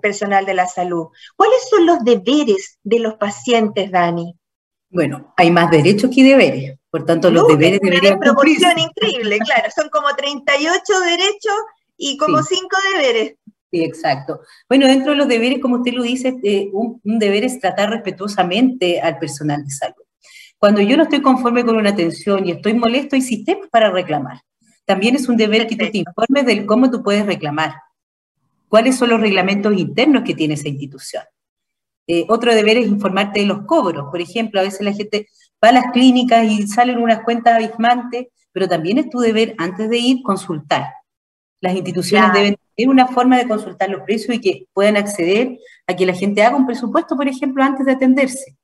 personal 0.00 0.46
de 0.46 0.54
la 0.54 0.68
salud. 0.68 1.08
¿Cuáles 1.34 1.68
son 1.68 1.86
los 1.86 2.04
deberes 2.04 2.78
de 2.84 3.00
los 3.00 3.14
pacientes, 3.14 3.90
Dani? 3.90 4.36
Bueno, 4.88 5.34
hay 5.36 5.50
más 5.50 5.70
derechos 5.70 6.10
que 6.14 6.22
deberes, 6.22 6.78
por 6.90 7.04
tanto 7.04 7.30
los 7.30 7.48
deberes 7.48 7.80
deberían 7.80 8.18
Una 8.18 8.26
proporción 8.26 8.78
increíble, 8.78 9.38
claro, 9.40 9.68
son 9.74 9.88
como 9.88 10.14
38 10.14 11.00
derechos 11.00 11.56
y 11.96 12.16
como 12.16 12.40
5 12.40 12.68
deberes. 12.94 13.34
Sí, 13.70 13.82
exacto. 13.82 14.40
Bueno, 14.68 14.86
dentro 14.86 15.10
de 15.10 15.18
los 15.18 15.26
deberes, 15.26 15.58
como 15.60 15.76
usted 15.76 15.92
lo 15.92 16.04
dice, 16.04 16.36
eh, 16.44 16.70
un, 16.72 17.00
deber 17.02 17.44
es 17.44 17.58
tratar 17.58 17.90
respetuosamente 17.90 19.00
al 19.00 19.18
personal 19.18 19.64
de 19.64 19.70
salud. 19.70 20.05
Cuando 20.58 20.80
yo 20.80 20.96
no 20.96 21.04
estoy 21.04 21.20
conforme 21.20 21.64
con 21.64 21.76
una 21.76 21.90
atención 21.90 22.46
y 22.46 22.52
estoy 22.52 22.74
molesto, 22.74 23.16
hay 23.16 23.22
sistemas 23.22 23.68
para 23.70 23.90
reclamar. 23.90 24.40
También 24.84 25.16
es 25.16 25.28
un 25.28 25.36
deber 25.36 25.66
que 25.66 25.76
tú 25.76 25.90
te 25.90 25.98
informes 25.98 26.46
del 26.46 26.64
cómo 26.64 26.90
tú 26.90 27.02
puedes 27.02 27.26
reclamar. 27.26 27.74
¿Cuáles 28.68 28.96
son 28.96 29.10
los 29.10 29.20
reglamentos 29.20 29.76
internos 29.76 30.22
que 30.24 30.34
tiene 30.34 30.54
esa 30.54 30.68
institución? 30.68 31.22
Eh, 32.06 32.24
otro 32.28 32.54
deber 32.54 32.78
es 32.78 32.86
informarte 32.86 33.40
de 33.40 33.46
los 33.46 33.66
cobros. 33.66 34.06
Por 34.10 34.20
ejemplo, 34.20 34.60
a 34.60 34.62
veces 34.62 34.80
la 34.82 34.92
gente 34.92 35.28
va 35.62 35.70
a 35.70 35.72
las 35.72 35.92
clínicas 35.92 36.46
y 36.50 36.66
salen 36.66 36.98
unas 36.98 37.22
cuentas 37.22 37.54
abismantes, 37.54 38.28
pero 38.52 38.68
también 38.68 38.98
es 38.98 39.10
tu 39.10 39.18
deber, 39.18 39.54
antes 39.58 39.90
de 39.90 39.98
ir, 39.98 40.22
consultar. 40.22 40.86
Las 41.60 41.74
instituciones 41.74 42.32
deben 42.32 42.56
tener 42.76 42.90
una 42.90 43.08
forma 43.08 43.38
de 43.38 43.48
consultar 43.48 43.90
los 43.90 44.02
precios 44.02 44.36
y 44.36 44.40
que 44.40 44.66
puedan 44.72 44.96
acceder 44.96 45.58
a 45.86 45.96
que 45.96 46.06
la 46.06 46.14
gente 46.14 46.42
haga 46.42 46.56
un 46.56 46.66
presupuesto, 46.66 47.16
por 47.16 47.28
ejemplo, 47.28 47.62
antes 47.62 47.86
de 47.86 47.92
atenderse. 47.92 48.56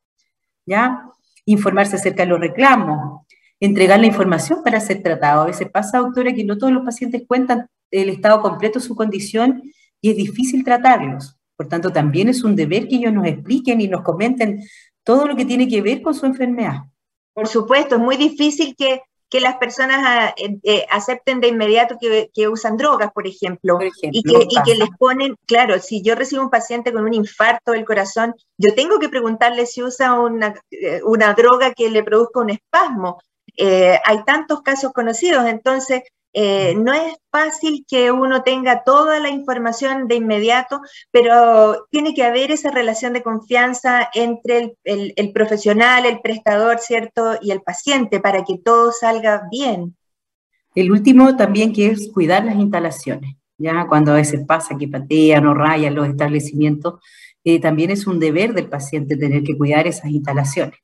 ¿Ya? 0.65 1.09
Informarse 1.45 1.97
acerca 1.97 2.23
de 2.23 2.29
los 2.31 2.41
reclamos, 2.41 3.23
entregar 3.61 4.01
la 4.01 4.07
información 4.07 4.63
para 4.63 4.81
ser 4.81 5.03
tratado. 5.03 5.43
A 5.43 5.47
veces 5.47 5.69
pasa, 5.71 5.99
doctora, 5.99 6.33
que 6.33 6.45
no 6.45 6.59
todos 6.59 6.73
los 6.73 6.85
pacientes 6.85 7.23
cuentan 7.27 7.67
el 7.91 8.09
estado 8.09 8.41
completo 8.41 8.79
de 8.79 8.85
su 8.85 8.97
condición 8.97 9.63
y 10.01 10.11
es 10.11 10.17
difícil 10.17 10.65
tratarlos. 10.65 11.39
Por 11.57 11.69
tanto, 11.69 11.91
también 11.91 12.29
es 12.29 12.43
un 12.43 12.57
deber 12.57 12.89
que 12.89 12.97
ellos 12.97 13.13
nos 13.13 13.27
expliquen 13.27 13.81
y 13.81 13.89
nos 13.89 14.03
comenten 14.03 14.63
todo 15.05 15.27
lo 15.27 15.37
que 15.37 15.45
tiene 15.45 15.69
que 15.69 15.83
ver 15.83 16.03
con 16.03 16.15
su 16.15 16.27
enfermedad. 16.27 16.83
Por 17.35 17.49
supuesto, 17.49 17.97
es 17.97 18.01
muy 18.01 18.17
difícil 18.17 18.75
que 18.77 19.03
que 19.33 19.41
las 19.41 19.57
personas 19.57 20.03
ah, 20.05 20.35
eh, 20.37 20.59
eh, 20.63 20.87
acepten 20.91 21.41
de 21.41 21.49
inmediato 21.49 21.97
que, 21.99 22.49
usan 22.49 22.77
drogas, 22.77 23.11
por 23.13 23.27
ejemplo, 23.27 23.79
y, 23.81 24.23
que, 24.23 24.75
les 24.75 24.91
ponen, 24.99 25.37
claro, 25.47 25.79
si 25.79 26.03
yo 26.03 26.15
recibo 26.15 26.43
un 26.43 26.51
paciente 26.51 26.93
con 26.93 27.05
un 27.05 27.15
infarto 27.15 27.73
del 27.73 27.87
corazón, 27.87 28.35
yo 28.59 28.75
tengo 28.75 28.99
que 28.99 29.09
preguntarle 29.09 29.65
si 29.65 29.83
usa 29.83 30.21
una, 30.21 30.55
eh, 30.71 31.01
una 31.03 31.33
droga 31.33 31.73
que 31.73 31.89
le 31.89 32.05
produzca 32.05 32.41
un 32.41 32.51
espasmo. 32.51 33.23
hay 33.57 34.23
tantos 34.27 34.61
casos 34.61 34.93
conocidos, 34.93 35.47
entonces 35.47 36.03
eh, 36.35 36.75
no 36.77 36.95
es 36.95 37.15
fácil 37.31 37.85
que 37.87 38.11
uno 38.11 38.43
tenga 38.43 38.85
toda 38.85 39.21
la 39.21 39.29
información 39.29 40.09
de 40.09 40.15
inmediato, 40.15 40.81
pero 41.11 41.87
tiene 41.91 42.15
que 42.15 42.25
haber 42.25 42.51
esa 42.51 42.71
relación 42.71 43.13
de 43.13 43.23
confianza 43.23 44.09
entre 44.15 44.77
el, 44.85 45.33
profesional, 45.33 46.07
el 46.07 46.21
prestador, 46.21 46.79
¿cierto? 46.79 47.37
Y 47.43 47.51
el 47.51 47.61
paciente 47.61 48.21
para 48.21 48.45
que 48.45 48.59
todo 48.59 48.93
salga 48.93 49.43
bien. 49.51 49.97
El 50.75 50.91
último 50.91 51.37
también 51.37 51.73
que 51.75 51.89
es 51.89 52.11
cuidar 52.11 52.47
las 52.47 52.57
instalaciones, 52.57 53.37
ya 53.59 53.87
cuando 53.87 54.13
a 54.13 54.17
veces 54.17 54.47
pasa 54.47 54.79
que 54.79 54.89
patean 54.89 55.47
o 55.47 55.53
rayan 55.53 55.95
los 55.95 56.09
establecimientos, 56.09 57.01
eh, 57.45 57.61
también 57.61 57.91
es 57.91 58.07
un 58.07 58.19
deber 58.19 58.55
del 58.55 58.71
paciente 58.71 59.17
tener 59.17 59.43
que 59.43 59.59
cuidar 59.59 59.87
esas 59.87 60.11
instalaciones. 60.11 60.79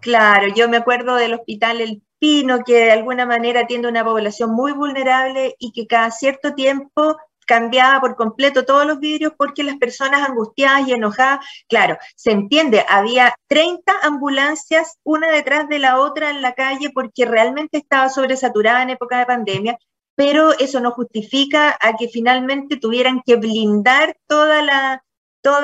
Claro, 0.00 0.52
yo 0.54 0.68
me 0.68 0.76
acuerdo 0.76 1.14
del 1.14 1.34
hospital 1.34 1.80
El 1.80 2.02
Pino, 2.22 2.62
que 2.62 2.84
de 2.84 2.92
alguna 2.92 3.26
manera 3.26 3.62
atiende 3.62 3.88
una 3.88 4.04
población 4.04 4.52
muy 4.52 4.70
vulnerable 4.70 5.56
y 5.58 5.72
que 5.72 5.88
cada 5.88 6.12
cierto 6.12 6.54
tiempo 6.54 7.16
cambiaba 7.48 8.00
por 8.00 8.14
completo 8.14 8.64
todos 8.64 8.86
los 8.86 9.00
vidrios 9.00 9.32
porque 9.36 9.64
las 9.64 9.76
personas 9.78 10.28
angustiadas 10.28 10.86
y 10.86 10.92
enojadas, 10.92 11.44
claro, 11.68 11.98
se 12.14 12.30
entiende, 12.30 12.84
había 12.88 13.34
30 13.48 13.92
ambulancias 14.04 14.98
una 15.02 15.32
detrás 15.32 15.68
de 15.68 15.80
la 15.80 15.98
otra 15.98 16.30
en 16.30 16.42
la 16.42 16.52
calle 16.52 16.92
porque 16.94 17.24
realmente 17.24 17.78
estaba 17.78 18.08
sobresaturada 18.08 18.84
en 18.84 18.90
época 18.90 19.18
de 19.18 19.26
pandemia, 19.26 19.78
pero 20.14 20.52
eso 20.56 20.78
no 20.78 20.92
justifica 20.92 21.76
a 21.80 21.96
que 21.96 22.06
finalmente 22.06 22.76
tuvieran 22.76 23.22
que 23.26 23.34
blindar 23.34 24.16
toda 24.28 24.62
la, 24.62 25.02
todo 25.42 25.58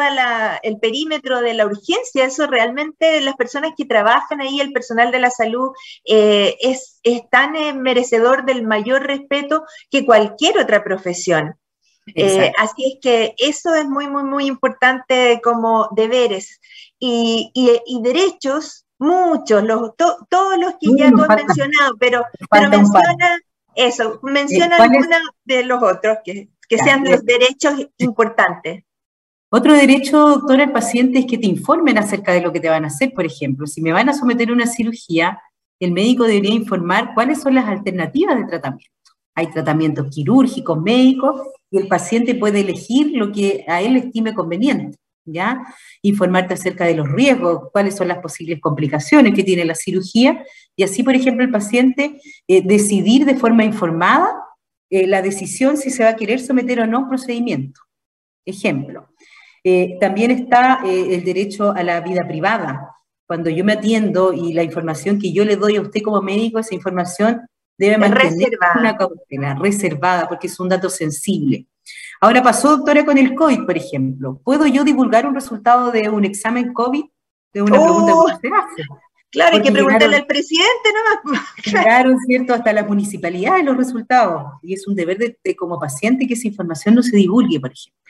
el 0.62 0.78
perímetro 0.78 1.40
de 1.40 1.54
la 1.54 1.64
urgencia. 1.64 2.24
Eso 2.24 2.46
realmente 2.46 3.20
las 3.20 3.36
personas 3.36 3.72
que 3.76 3.86
trabajan 3.86 4.40
ahí, 4.40 4.60
el 4.60 4.72
personal 4.72 5.10
de 5.10 5.20
la 5.20 5.30
salud, 5.30 5.70
eh, 6.04 6.56
es, 6.60 7.00
tan 7.30 7.56
eh, 7.56 7.72
merecedor 7.72 8.44
del 8.44 8.66
mayor 8.66 9.02
respeto 9.06 9.64
que 9.90 10.04
cualquier 10.04 10.58
otra 10.58 10.84
profesión. 10.84 11.54
Eh, 12.14 12.52
así 12.58 12.92
es 12.92 12.98
que 13.02 13.34
eso 13.38 13.74
es 13.74 13.86
muy, 13.86 14.08
muy, 14.08 14.24
muy 14.24 14.46
importante 14.46 15.40
como 15.42 15.88
deberes. 15.94 16.60
Y, 16.98 17.52
derechos, 18.02 18.86
muchos, 18.98 19.62
los, 19.62 19.92
todos 19.96 20.58
los 20.58 20.72
que 20.80 20.88
ya 20.96 21.06
has 21.06 21.12
mencionado, 21.12 21.96
pero, 22.00 22.24
pero 22.50 22.68
menciona 22.68 23.38
eso, 23.76 24.18
menciona 24.22 24.76
algunos 24.76 25.20
de 25.44 25.64
los 25.64 25.80
otros 25.82 26.18
que, 26.24 26.48
que 26.68 26.78
sean 26.78 27.04
los 27.04 27.24
derechos 27.24 27.74
importantes. 27.98 28.84
Otro 29.50 29.72
derecho, 29.72 30.18
doctora, 30.18 30.64
al 30.64 30.72
paciente 30.72 31.20
es 31.20 31.26
que 31.26 31.38
te 31.38 31.46
informen 31.46 31.96
acerca 31.96 32.32
de 32.32 32.42
lo 32.42 32.52
que 32.52 32.60
te 32.60 32.68
van 32.68 32.84
a 32.84 32.88
hacer. 32.88 33.12
Por 33.14 33.24
ejemplo, 33.24 33.66
si 33.66 33.80
me 33.80 33.92
van 33.92 34.10
a 34.10 34.12
someter 34.12 34.50
a 34.50 34.52
una 34.52 34.66
cirugía, 34.66 35.40
el 35.80 35.92
médico 35.92 36.24
debería 36.24 36.52
informar 36.54 37.14
cuáles 37.14 37.40
son 37.40 37.54
las 37.54 37.66
alternativas 37.66 38.36
de 38.36 38.44
tratamiento. 38.44 38.92
Hay 39.34 39.46
tratamientos 39.46 40.08
quirúrgicos, 40.10 40.78
médicos, 40.82 41.40
y 41.70 41.78
el 41.78 41.88
paciente 41.88 42.34
puede 42.34 42.60
elegir 42.60 43.16
lo 43.16 43.32
que 43.32 43.64
a 43.68 43.80
él 43.80 43.96
estime 43.96 44.34
conveniente. 44.34 44.98
¿Ya? 45.24 45.62
Informarte 46.02 46.54
acerca 46.54 46.86
de 46.86 46.94
los 46.94 47.10
riesgos, 47.10 47.70
cuáles 47.70 47.96
son 47.96 48.08
las 48.08 48.18
posibles 48.18 48.60
complicaciones 48.60 49.34
que 49.34 49.44
tiene 49.44 49.64
la 49.64 49.74
cirugía, 49.74 50.42
y 50.74 50.82
así, 50.82 51.02
por 51.02 51.14
ejemplo, 51.14 51.44
el 51.44 51.50
paciente 51.50 52.20
eh, 52.46 52.62
decidir 52.62 53.26
de 53.26 53.36
forma 53.36 53.64
informada 53.64 54.30
eh, 54.90 55.06
la 55.06 55.20
decisión 55.20 55.76
si 55.76 55.90
se 55.90 56.02
va 56.02 56.10
a 56.10 56.16
querer 56.16 56.40
someter 56.40 56.80
o 56.80 56.86
no 56.86 56.98
a 56.98 57.00
un 57.00 57.08
procedimiento. 57.08 57.80
Ejemplo, 58.46 59.08
eh, 59.70 59.98
también 60.00 60.30
está 60.30 60.80
eh, 60.82 61.14
el 61.14 61.24
derecho 61.24 61.72
a 61.72 61.82
la 61.82 62.00
vida 62.00 62.26
privada. 62.26 62.94
Cuando 63.26 63.50
yo 63.50 63.64
me 63.64 63.74
atiendo 63.74 64.32
y 64.32 64.54
la 64.54 64.62
información 64.62 65.18
que 65.18 65.30
yo 65.30 65.44
le 65.44 65.56
doy 65.56 65.76
a 65.76 65.82
usted 65.82 66.00
como 66.02 66.22
médico, 66.22 66.58
esa 66.58 66.74
información 66.74 67.42
debe 67.76 67.98
mantener 67.98 68.50
una 68.78 68.96
cautela 68.96 69.54
reservada 69.56 70.26
porque 70.26 70.46
es 70.46 70.58
un 70.58 70.70
dato 70.70 70.88
sensible. 70.88 71.66
Ahora 72.20 72.42
pasó, 72.42 72.78
doctora, 72.78 73.04
con 73.04 73.18
el 73.18 73.34
COVID, 73.34 73.66
por 73.66 73.76
ejemplo. 73.76 74.40
¿Puedo 74.42 74.66
yo 74.66 74.84
divulgar 74.84 75.26
un 75.26 75.34
resultado 75.34 75.92
de 75.92 76.08
un 76.08 76.24
examen 76.24 76.72
COVID? 76.72 77.04
De 77.52 77.62
una 77.62 77.78
pregunta 77.78 78.12
que 78.12 78.34
usted 78.34 78.48
hace. 78.48 78.82
Claro, 79.30 79.56
hay 79.56 79.62
que 79.62 79.72
preguntarle 79.72 80.16
al 80.16 80.26
presidente 80.26 80.88
nomás. 81.22 81.44
Llegaron, 81.64 82.18
¿cierto?, 82.20 82.54
hasta 82.54 82.72
la 82.72 82.84
municipalidad 82.84 83.62
los 83.62 83.76
resultados. 83.76 84.54
Y 84.62 84.72
es 84.72 84.88
un 84.88 84.94
deber 84.94 85.18
de 85.18 85.56
como 85.56 85.78
paciente 85.78 86.26
que 86.26 86.32
esa 86.32 86.48
información 86.48 86.94
no 86.94 87.02
se 87.02 87.16
divulgue, 87.16 87.60
por 87.60 87.70
ejemplo. 87.70 88.07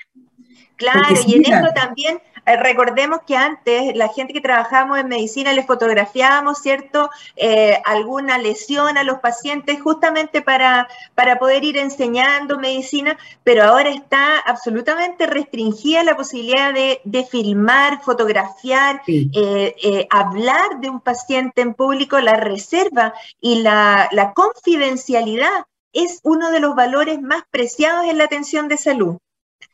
Claro, 0.79 1.15
y 1.27 1.35
en 1.35 1.53
esto 1.53 1.69
también 1.75 2.21
Eh, 2.49 2.57
recordemos 2.57 3.21
que 3.27 3.37
antes 3.37 3.95
la 3.95 4.09
gente 4.09 4.33
que 4.33 4.41
trabajábamos 4.41 4.99
en 4.99 5.09
medicina 5.09 5.53
les 5.53 5.67
fotografiábamos, 5.67 6.59
¿cierto? 6.59 7.11
Eh, 7.37 7.79
alguna 7.85 8.39
lesión 8.39 8.97
a 8.97 9.05
los 9.05 9.19
pacientes 9.19 9.81
justamente 9.83 10.41
para, 10.41 10.89
para 11.15 11.39
poder 11.39 11.63
ir 11.65 11.77
enseñando 11.77 12.59
medicina, 12.59 13.19
pero 13.45 13.65
ahora 13.65 13.91
está 13.91 14.39
absolutamente 14.39 15.27
restringida 15.27 16.03
la 16.05 16.17
posibilidad 16.17 16.73
de, 16.73 17.27
filmar, 17.31 18.01
fotografiar, 18.03 19.03
eh, 19.07 20.07
hablar 20.11 20.81
de 20.81 20.89
un 20.89 21.01
paciente 21.01 21.61
en 21.61 21.75
público, 21.75 22.19
la 22.21 22.37
reserva 22.37 23.13
y 23.41 23.61
la, 23.63 24.09
la 24.13 24.33
confidencialidad 24.33 25.67
es 25.93 26.21
uno 26.23 26.51
de 26.51 26.61
los 26.61 26.75
valores 26.75 27.21
más 27.21 27.43
preciados 27.51 28.07
en 28.07 28.17
la 28.17 28.25
atención 28.25 28.69
de 28.69 28.79
salud. 28.79 29.19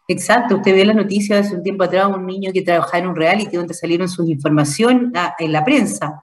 Exacto, 0.06 0.56
usted 0.56 0.74
vio 0.74 0.84
la 0.84 0.92
noticia 0.92 1.38
hace 1.38 1.54
un 1.54 1.62
tiempo 1.62 1.84
atrás, 1.84 2.08
un 2.14 2.26
niño 2.26 2.52
que 2.52 2.62
trabajaba 2.62 2.98
en 2.98 3.08
un 3.08 3.16
reality 3.16 3.56
donde 3.56 3.72
salieron 3.72 4.08
sus 4.08 4.28
información 4.28 5.12
en 5.38 5.52
la 5.52 5.64
prensa. 5.64 6.20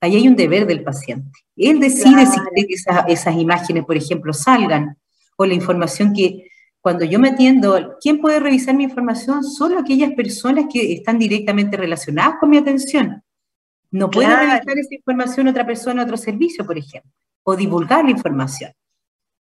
Ahí 0.00 0.16
hay 0.16 0.28
un 0.28 0.36
deber 0.36 0.66
del 0.66 0.82
paciente. 0.82 1.30
Él 1.56 1.80
decide 1.80 2.26
si 2.26 2.38
quiere 2.40 2.68
que 2.68 2.74
esas, 3.12 3.36
imágenes, 3.36 3.84
por 3.84 3.96
ejemplo, 3.96 4.32
salgan, 4.32 4.98
o 5.36 5.46
la 5.46 5.54
información 5.54 6.12
que 6.12 6.48
cuando 6.80 7.04
yo 7.04 7.18
me 7.18 7.28
atiendo, 7.28 7.96
¿quién 8.00 8.20
puede 8.20 8.40
revisar 8.40 8.74
mi 8.74 8.84
información? 8.84 9.44
Solo 9.44 9.78
aquellas 9.78 10.12
personas 10.12 10.66
que 10.70 10.92
están 10.92 11.18
directamente 11.18 11.76
relacionadas 11.76 12.34
con 12.40 12.50
mi 12.50 12.58
atención. 12.58 13.22
No 13.90 14.10
puede 14.10 14.34
revisar 14.34 14.78
esa 14.78 14.94
información 14.94 15.48
otra 15.48 15.64
persona, 15.64 16.02
otro 16.02 16.16
servicio, 16.16 16.66
por 16.66 16.76
ejemplo, 16.76 17.10
o 17.44 17.54
divulgar 17.54 18.04
la 18.04 18.10
información. 18.10 18.72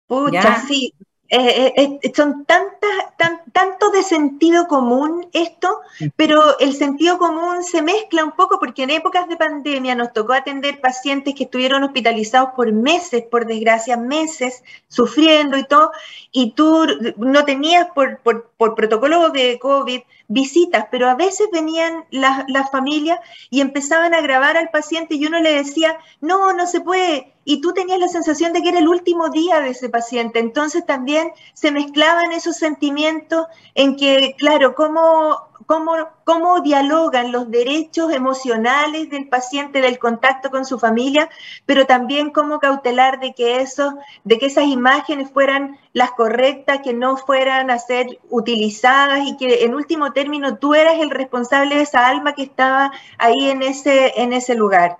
Pucha, 0.08 0.63
sí, 0.68 0.94
eh, 1.32 1.74
eh, 1.78 2.00
eh, 2.02 2.12
son 2.15 2.44
tantas, 2.46 2.89
tan, 3.18 3.42
tanto 3.52 3.92
de 3.92 4.02
sentido 4.02 4.68
común 4.68 5.30
esto, 5.32 5.82
pero 6.15 6.58
el 6.60 6.74
sentido 6.74 7.20
común 7.20 7.63
se 7.63 7.84
mezcla 7.84 8.24
un 8.24 8.32
poco 8.32 8.60
porque 8.60 8.82
en 8.84 8.89
épocas 8.89 9.28
de 9.28 9.38
pandemia 9.38 9.94
nos 9.94 10.12
tocó 10.12 10.34
atender 10.34 10.82
pacientes 10.82 11.36
que 11.36 11.44
estuvieron 11.44 11.84
hospitalizados 11.84 12.50
por 12.56 12.72
meses, 12.72 13.24
por 13.30 13.46
desgracia, 13.46 13.96
meses, 13.96 14.63
sufriendo 14.88 15.56
y 15.58 15.65
todo, 15.65 15.92
y 16.32 16.52
tú 16.52 16.86
no 17.18 17.44
tenías 17.46 17.88
por, 17.94 18.20
por, 18.20 18.76
protocolo 18.76 19.30
de 19.30 19.58
COVID 19.60 20.02
visitas, 20.28 20.86
pero 20.92 21.10
a 21.10 21.15
veces 21.15 21.48
venían 21.52 22.06
las, 22.12 22.46
las 22.48 22.70
familias 22.70 23.20
y 23.50 23.62
empezaban 23.62 24.13
a 24.13 24.22
grabar 24.22 24.58
al 24.58 24.70
paciente 24.70 25.15
y 25.15 25.26
uno 25.26 25.39
le 25.39 25.54
decía, 25.54 25.98
no, 26.22 26.54
no 26.54 26.68
se 26.68 26.82
puede, 26.82 27.34
y 27.46 27.62
tú 27.62 27.74
tenías 27.74 28.00
la 28.00 28.08
sensación 28.08 28.54
de 28.54 28.62
que 28.62 28.70
era 28.70 28.78
el 28.78 28.88
último 28.88 29.30
día 29.30 29.60
de 29.60 29.72
ese 29.72 29.89
paciente. 29.89 30.38
Entonces 30.38 30.86
también 30.86 31.32
se 31.54 31.72
mezclaban 31.72 32.32
esos 32.32 32.58
sentimientos 32.58 33.48
en 33.74 33.96
que, 33.96 34.36
claro, 34.38 34.76
cómo, 34.76 35.49
cómo, 35.65 35.93
cómo 36.24 36.62
dialogan 36.62 37.32
los 37.32 37.50
derechos 37.50 38.12
emocionales 38.12 39.10
del 39.10 39.28
paciente, 39.28 39.82
del 39.82 40.00
contacto 40.00 40.50
con 40.50 40.65
su 40.65 40.80
familia, 40.80 41.30
pero 41.65 41.86
también 41.86 42.32
cómo 42.32 42.60
cautelar 42.60 43.19
de 43.19 43.34
que, 43.34 43.62
eso, 43.62 43.98
de 44.24 44.38
que 44.38 44.48
esas 44.48 44.65
imágenes 44.65 45.30
fueran 45.32 45.78
las 45.93 46.12
correctas, 46.12 46.80
que 46.84 46.93
no 46.93 47.17
fueran 47.17 47.72
a 47.72 47.80
ser 47.80 48.19
utilizadas 48.30 49.26
y 49.26 49.38
que 49.38 49.63
en 49.63 49.76
último 49.76 50.13
término 50.13 50.58
tú 50.58 50.74
eras 50.74 51.00
el 51.00 51.10
responsable 51.10 51.76
de 51.76 51.82
esa 51.82 52.08
alma 52.08 52.34
que 52.34 52.43
estaba 52.43 52.91
ahí 53.17 53.50
en 53.50 53.63
ese, 53.63 54.13
en 54.22 54.34
ese 54.34 54.56
lugar. 54.56 54.98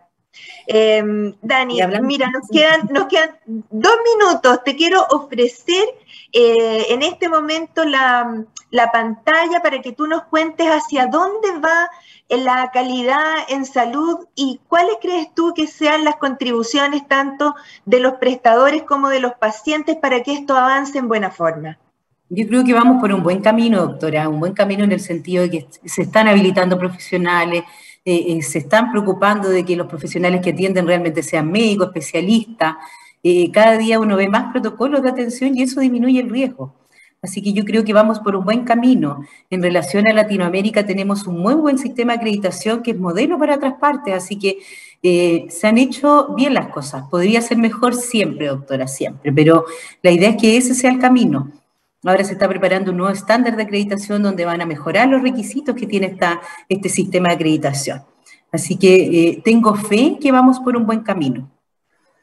Em, 0.68 1.34
Dani, 1.42 1.80
mira, 2.02 2.30
nos 2.30 2.48
quedan, 2.48 2.88
nos 2.92 3.08
quedan 3.08 3.38
dos 3.46 3.96
minutos. 4.14 4.64
Te 4.64 4.76
quiero 4.76 5.04
ofrecer 5.10 5.84
eh, 6.32 6.86
en 6.90 7.02
este 7.02 7.28
momento 7.28 7.84
la, 7.86 8.46
pantalla 8.92 9.62
para 9.62 9.82
que 9.82 9.92
tú 9.92 10.08
nos 10.08 10.24
cuentes 10.24 10.68
hacia 10.68 11.08
dónde 11.08 11.60
va 11.60 11.90
la 12.30 12.70
calidad 12.72 13.36
en 13.50 13.66
salud 13.66 14.20
y 14.36 14.60
cuáles 14.68 14.96
crees 15.02 15.34
tú 15.34 15.54
que 15.56 15.68
sean 15.68 16.04
las 16.04 16.18
contribuciones 16.18 17.08
tanto 17.08 17.56
de 17.86 18.00
los 18.00 18.14
prestadores 18.14 18.84
como 18.84 19.10
de 19.10 19.20
los 19.20 19.34
pacientes 19.34 19.96
para 19.96 20.22
que 20.22 20.34
esto 20.34 20.56
avance 20.56 20.98
en 20.98 21.08
buena 21.08 21.32
forma. 21.32 21.80
Yo 22.30 22.48
creo 22.48 22.64
que 22.64 22.74
vamos 22.76 23.02
por 23.02 23.12
un 23.12 23.24
buen 23.24 23.42
camino, 23.42 23.82
doctora, 23.82 24.30
un 24.30 24.40
buen 24.40 24.54
camino 24.54 24.84
en 24.84 24.92
el 24.92 25.00
sentido 25.00 25.44
de 25.44 25.50
que 25.50 25.68
se 25.86 26.04
están 26.04 26.28
habilitando 26.28 26.78
profesionales, 26.78 27.64
eh, 28.06 28.38
eh, 28.38 28.42
se 28.44 28.60
están 28.60 28.92
preocupando 28.92 29.50
de 29.50 29.66
que 29.66 29.76
los 29.76 29.88
profesionales 29.88 30.42
que 30.42 30.52
atienden 30.52 30.86
realmente 30.86 31.24
sean 31.24 31.52
médicos, 31.52 31.88
especialistas. 31.88 32.76
Eh, 33.24 33.50
cada 33.52 33.78
día 33.78 34.00
uno 34.00 34.16
ve 34.16 34.30
más 34.30 34.52
protocolos 34.52 35.02
de 35.02 35.10
atención 35.10 35.58
y 35.58 35.64
eso 35.64 35.82
disminuye 35.82 36.20
el 36.20 36.30
riesgo. 36.30 36.76
Así 37.22 37.42
que 37.42 37.52
yo 37.52 37.66
creo 37.66 37.84
que 37.84 37.94
vamos 37.94 38.20
por 38.20 38.36
un 38.36 38.46
buen 38.46 38.64
camino. 38.64 39.26
En 39.50 39.62
relación 39.62 40.08
a 40.08 40.14
Latinoamérica 40.14 40.86
tenemos 40.86 41.28
un 41.28 41.40
muy 41.40 41.54
buen 41.56 41.78
sistema 41.78 42.14
de 42.14 42.20
acreditación 42.20 42.82
que 42.82 42.92
es 42.92 42.98
modelo 42.98 43.38
para 43.38 43.56
otras 43.56 43.74
partes, 43.74 44.14
así 44.14 44.40
que 44.40 44.60
se 45.50 45.68
han 45.68 45.78
hecho 45.78 46.34
bien 46.36 46.54
las 46.54 46.70
cosas. 46.70 47.04
Podría 47.10 47.42
ser 47.42 47.58
mejor 47.58 47.94
siempre, 47.94 48.48
doctora, 48.48 48.88
siempre, 48.88 49.34
pero 49.34 49.66
la 50.02 50.12
idea 50.12 50.30
es 50.30 50.38
que 50.38 50.58
ese 50.58 50.74
sea 50.74 50.92
el 50.92 51.00
camino. 51.00 51.52
Ahora 52.06 52.24
se 52.24 52.34
está 52.34 52.48
preparando 52.48 52.92
un 52.92 52.98
nuevo 52.98 53.14
estándar 53.14 53.58
de 53.58 53.64
acreditación 53.64 54.24
donde 54.24 54.46
van 54.46 54.62
a 54.62 54.66
mejorar 54.66 55.10
los 55.10 55.22
requisitos 55.22 55.76
que 55.76 55.86
tiene 55.86 56.08
esta, 56.08 56.40
este 56.70 56.88
sistema 56.88 57.28
de 57.28 57.36
acreditación. 57.36 58.04
Así 58.52 58.78
que 58.78 58.96
eh, 58.96 59.42
tengo 59.44 59.76
fe 59.76 60.18
que 60.20 60.32
vamos 60.32 60.60
por 60.62 60.78
un 60.78 60.86
buen 60.86 61.02
camino. 61.02 61.50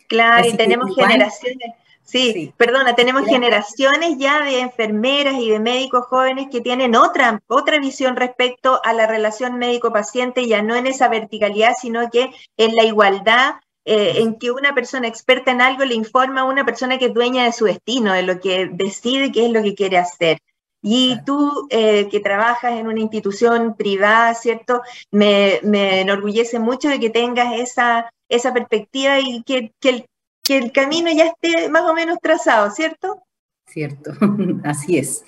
Claro, 0.08 0.48
y 0.48 0.56
tenemos 0.56 0.94
generaciones, 0.94 1.74
sí, 2.06 2.54
perdona, 2.56 2.94
tenemos 2.94 3.26
generaciones 3.26 4.16
ya 4.18 4.42
de 4.42 4.60
enfermeras 4.60 5.34
y 5.34 5.50
de 5.50 5.60
médicos 5.60 6.06
jóvenes 6.06 6.48
que 6.50 6.60
tienen 6.62 6.96
otra, 6.96 7.42
otra 7.46 7.78
visión 7.78 8.16
respecto 8.16 8.80
a 8.84 8.92
la 8.92 9.06
relación 9.06 9.58
médico-paciente, 9.58 10.46
ya 10.46 10.62
no 10.62 10.74
en 10.74 10.86
esa 10.86 11.08
verticalidad, 11.08 11.74
sino 11.78 12.08
que 12.10 12.30
en 12.56 12.74
la 12.74 12.84
igualdad 12.84 13.56
eh, 13.88 14.20
en 14.20 14.34
que 14.36 14.50
una 14.50 14.74
persona 14.74 15.06
experta 15.06 15.52
en 15.52 15.60
algo 15.60 15.84
le 15.84 15.94
informa 15.94 16.40
a 16.40 16.44
una 16.44 16.64
persona 16.64 16.98
que 16.98 17.06
es 17.06 17.14
dueña 17.14 17.44
de 17.44 17.52
su 17.52 17.66
destino, 17.66 18.12
de 18.12 18.24
lo 18.24 18.40
que 18.40 18.68
decide 18.72 19.30
qué 19.30 19.46
es 19.46 19.52
lo 19.52 19.62
que 19.62 19.76
quiere 19.76 19.96
hacer. 19.96 20.38
Y 20.82 21.18
tú 21.24 21.68
eh, 21.70 22.08
que 22.10 22.18
trabajas 22.18 22.72
en 22.72 22.88
una 22.88 23.00
institución 23.00 23.76
privada, 23.76 24.34
¿cierto? 24.34 24.82
Me, 25.12 25.60
enorgullece 26.00 26.58
mucho 26.58 26.88
de 26.88 26.98
que 26.98 27.10
tengas 27.10 27.54
esa, 27.60 28.10
esa 28.28 28.52
perspectiva 28.52 29.20
y 29.20 29.44
que, 29.44 29.72
el, 29.82 30.06
que 30.46 30.56
el 30.56 30.72
camino 30.72 31.10
ya 31.12 31.26
esté 31.26 31.68
más 31.68 31.82
o 31.82 31.94
menos 31.94 32.18
trazado, 32.22 32.70
¿cierto? 32.70 33.22
Cierto, 33.66 34.12
así 34.64 34.98
es. 34.98 35.24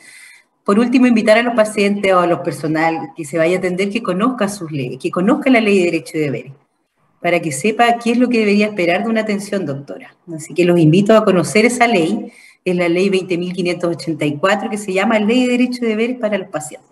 Por 0.64 0.78
último, 0.78 1.06
invitar 1.06 1.38
a 1.38 1.42
los 1.42 1.54
pacientes 1.54 2.12
o 2.12 2.20
a 2.20 2.26
los 2.26 2.40
personal 2.40 3.12
que 3.16 3.24
se 3.24 3.38
vaya 3.38 3.56
a 3.56 3.58
atender 3.58 3.90
que 3.90 4.02
conozca 4.02 4.48
sus 4.48 4.70
leyes, 4.70 4.98
que 5.00 5.10
conozca 5.10 5.50
la 5.50 5.60
ley 5.60 5.78
de 5.78 5.84
derecho 5.86 6.18
y 6.18 6.20
deberes 6.20 6.52
para 7.20 7.40
que 7.40 7.52
sepa 7.52 7.98
qué 7.98 8.12
es 8.12 8.18
lo 8.18 8.28
que 8.28 8.38
debería 8.38 8.66
esperar 8.66 9.02
de 9.02 9.10
una 9.10 9.22
atención 9.22 9.66
doctora. 9.66 10.14
Así 10.32 10.54
que 10.54 10.64
los 10.64 10.78
invito 10.78 11.16
a 11.16 11.24
conocer 11.24 11.64
esa 11.64 11.86
ley, 11.86 12.32
es 12.64 12.76
la 12.76 12.88
ley 12.88 13.10
20.584, 13.10 14.70
que 14.70 14.78
se 14.78 14.92
llama 14.92 15.18
Ley 15.18 15.44
de 15.44 15.52
Derecho 15.52 15.84
y 15.84 15.88
Deberes 15.88 16.18
para 16.18 16.38
los 16.38 16.48
Pacientes. 16.48 16.87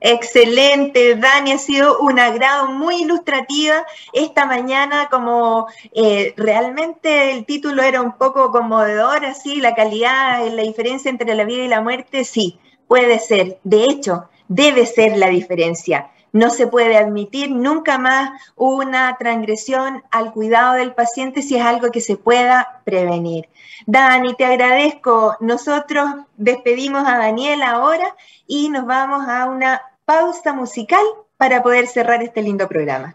Excelente, 0.00 1.16
Dani, 1.16 1.52
ha 1.52 1.58
sido 1.58 1.98
un 1.98 2.20
agrado 2.20 2.70
muy 2.70 3.02
ilustrativa 3.02 3.84
esta 4.12 4.46
mañana, 4.46 5.08
como 5.10 5.66
eh, 5.92 6.34
realmente 6.36 7.32
el 7.32 7.44
título 7.44 7.82
era 7.82 8.00
un 8.00 8.12
poco 8.12 8.52
conmovedor, 8.52 9.24
así, 9.24 9.56
la 9.60 9.74
calidad, 9.74 10.46
la 10.52 10.62
diferencia 10.62 11.10
entre 11.10 11.34
la 11.34 11.44
vida 11.44 11.64
y 11.64 11.68
la 11.68 11.80
muerte, 11.80 12.24
sí, 12.24 12.60
puede 12.86 13.18
ser, 13.18 13.58
de 13.64 13.84
hecho, 13.84 14.28
debe 14.46 14.86
ser 14.86 15.16
la 15.16 15.28
diferencia. 15.28 16.10
No 16.32 16.50
se 16.50 16.66
puede 16.66 16.96
admitir 16.96 17.50
nunca 17.50 17.98
más 17.98 18.30
una 18.56 19.16
transgresión 19.18 20.02
al 20.10 20.32
cuidado 20.32 20.74
del 20.74 20.94
paciente 20.94 21.42
si 21.42 21.56
es 21.56 21.64
algo 21.64 21.90
que 21.90 22.00
se 22.00 22.16
pueda 22.16 22.82
prevenir. 22.84 23.48
Dani, 23.86 24.34
te 24.34 24.44
agradezco. 24.44 25.36
Nosotros 25.40 26.06
despedimos 26.36 27.06
a 27.06 27.18
Daniel 27.18 27.62
ahora 27.62 28.14
y 28.46 28.68
nos 28.68 28.86
vamos 28.86 29.26
a 29.28 29.46
una 29.46 29.80
pausa 30.04 30.52
musical 30.52 31.04
para 31.36 31.62
poder 31.62 31.86
cerrar 31.86 32.22
este 32.22 32.42
lindo 32.42 32.68
programa. 32.68 33.14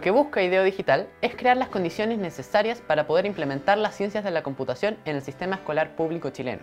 Lo 0.00 0.02
que 0.02 0.10
busca 0.12 0.42
IDEO 0.42 0.64
Digital 0.64 1.10
es 1.20 1.36
crear 1.36 1.58
las 1.58 1.68
condiciones 1.68 2.18
necesarias 2.18 2.80
para 2.80 3.06
poder 3.06 3.26
implementar 3.26 3.76
las 3.76 3.94
ciencias 3.94 4.24
de 4.24 4.30
la 4.30 4.42
computación 4.42 4.96
en 5.04 5.16
el 5.16 5.20
sistema 5.20 5.56
escolar 5.56 5.94
público 5.94 6.30
chileno. 6.30 6.62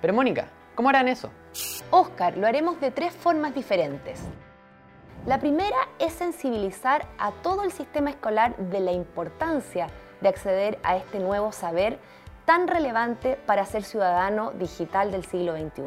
Pero 0.00 0.14
Mónica, 0.14 0.46
¿cómo 0.76 0.88
harán 0.88 1.08
eso? 1.08 1.32
Oscar, 1.90 2.36
lo 2.36 2.46
haremos 2.46 2.80
de 2.80 2.92
tres 2.92 3.12
formas 3.12 3.52
diferentes. 3.52 4.20
La 5.26 5.40
primera 5.40 5.76
es 5.98 6.12
sensibilizar 6.12 7.08
a 7.18 7.32
todo 7.32 7.64
el 7.64 7.72
sistema 7.72 8.10
escolar 8.10 8.56
de 8.56 8.78
la 8.78 8.92
importancia 8.92 9.88
de 10.20 10.28
acceder 10.28 10.78
a 10.84 10.96
este 10.96 11.18
nuevo 11.18 11.50
saber 11.50 11.98
tan 12.44 12.68
relevante 12.68 13.40
para 13.44 13.66
ser 13.66 13.82
ciudadano 13.82 14.52
digital 14.52 15.10
del 15.10 15.24
siglo 15.24 15.56
XXI. 15.56 15.82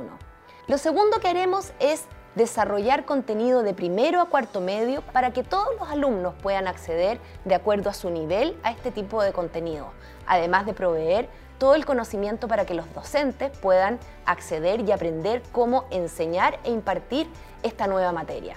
Lo 0.67 0.77
segundo 0.77 1.21
que 1.21 1.29
haremos 1.29 1.71
es 1.79 2.05
desarrollar 2.39 3.03
contenido 3.03 3.63
de 3.63 3.73
primero 3.73 4.21
a 4.21 4.29
cuarto 4.29 4.61
medio 4.61 5.01
para 5.01 5.31
que 5.31 5.43
todos 5.43 5.67
los 5.77 5.89
alumnos 5.89 6.33
puedan 6.41 6.69
acceder 6.69 7.19
de 7.43 7.53
acuerdo 7.53 7.89
a 7.89 7.93
su 7.93 8.09
nivel 8.09 8.57
a 8.63 8.71
este 8.71 8.91
tipo 8.91 9.21
de 9.21 9.33
contenido, 9.33 9.91
además 10.25 10.65
de 10.65 10.73
proveer 10.73 11.27
todo 11.57 11.75
el 11.75 11.85
conocimiento 11.85 12.47
para 12.47 12.65
que 12.65 12.75
los 12.75 12.91
docentes 12.93 13.51
puedan 13.57 13.99
acceder 14.25 14.79
y 14.87 14.93
aprender 14.93 15.43
cómo 15.51 15.83
enseñar 15.91 16.59
e 16.63 16.71
impartir 16.71 17.27
esta 17.61 17.87
nueva 17.87 18.13
materia. 18.13 18.55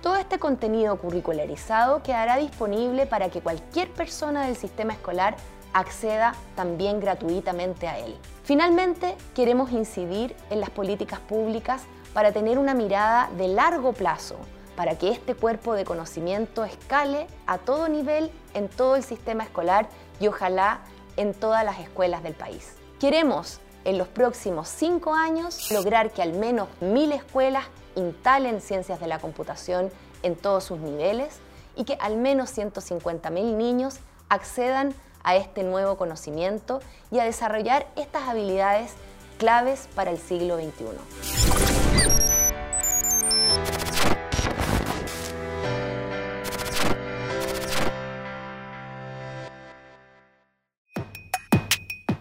Todo 0.00 0.16
este 0.16 0.38
contenido 0.38 0.96
curricularizado 0.96 2.02
quedará 2.02 2.38
disponible 2.38 3.04
para 3.04 3.28
que 3.28 3.42
cualquier 3.42 3.90
persona 3.92 4.46
del 4.46 4.56
sistema 4.56 4.94
escolar 4.94 5.36
acceda 5.74 6.34
también 6.56 6.98
gratuitamente 6.98 7.88
a 7.88 7.98
él. 7.98 8.16
Finalmente, 8.42 9.16
queremos 9.34 9.70
incidir 9.70 10.34
en 10.48 10.60
las 10.60 10.70
políticas 10.70 11.20
públicas 11.20 11.82
para 12.18 12.32
tener 12.32 12.58
una 12.58 12.74
mirada 12.74 13.30
de 13.38 13.46
largo 13.46 13.92
plazo, 13.92 14.34
para 14.74 14.98
que 14.98 15.10
este 15.10 15.36
cuerpo 15.36 15.74
de 15.74 15.84
conocimiento 15.84 16.64
escale 16.64 17.28
a 17.46 17.58
todo 17.58 17.88
nivel 17.88 18.32
en 18.54 18.68
todo 18.68 18.96
el 18.96 19.04
sistema 19.04 19.44
escolar 19.44 19.88
y 20.18 20.26
ojalá 20.26 20.80
en 21.16 21.32
todas 21.32 21.64
las 21.64 21.78
escuelas 21.78 22.24
del 22.24 22.34
país. 22.34 22.74
Queremos 22.98 23.60
en 23.84 23.98
los 23.98 24.08
próximos 24.08 24.66
cinco 24.68 25.14
años 25.14 25.70
lograr 25.70 26.10
que 26.10 26.20
al 26.20 26.32
menos 26.32 26.66
mil 26.80 27.12
escuelas 27.12 27.66
instalen 27.94 28.60
ciencias 28.60 28.98
de 28.98 29.06
la 29.06 29.20
computación 29.20 29.92
en 30.24 30.34
todos 30.34 30.64
sus 30.64 30.80
niveles 30.80 31.38
y 31.76 31.84
que 31.84 31.98
al 32.00 32.16
menos 32.16 32.50
150.000 32.58 33.30
niños 33.54 34.00
accedan 34.28 34.92
a 35.22 35.36
este 35.36 35.62
nuevo 35.62 35.96
conocimiento 35.96 36.80
y 37.12 37.20
a 37.20 37.24
desarrollar 37.24 37.86
estas 37.94 38.26
habilidades 38.26 38.94
claves 39.38 39.88
para 39.94 40.10
el 40.10 40.18
siglo 40.18 40.56
XXI. 40.56 41.87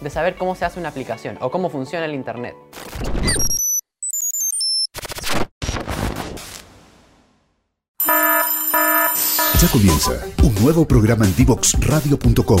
de 0.00 0.10
saber 0.10 0.36
cómo 0.36 0.54
se 0.54 0.64
hace 0.64 0.80
una 0.80 0.88
aplicación 0.88 1.38
o 1.40 1.50
cómo 1.50 1.70
funciona 1.70 2.06
el 2.06 2.14
Internet. 2.14 2.54
Ya 9.60 9.68
comienza 9.70 10.12
un 10.42 10.54
nuevo 10.56 10.86
programa 10.86 11.24
en 11.24 11.34
divoxradio.com. 11.36 12.60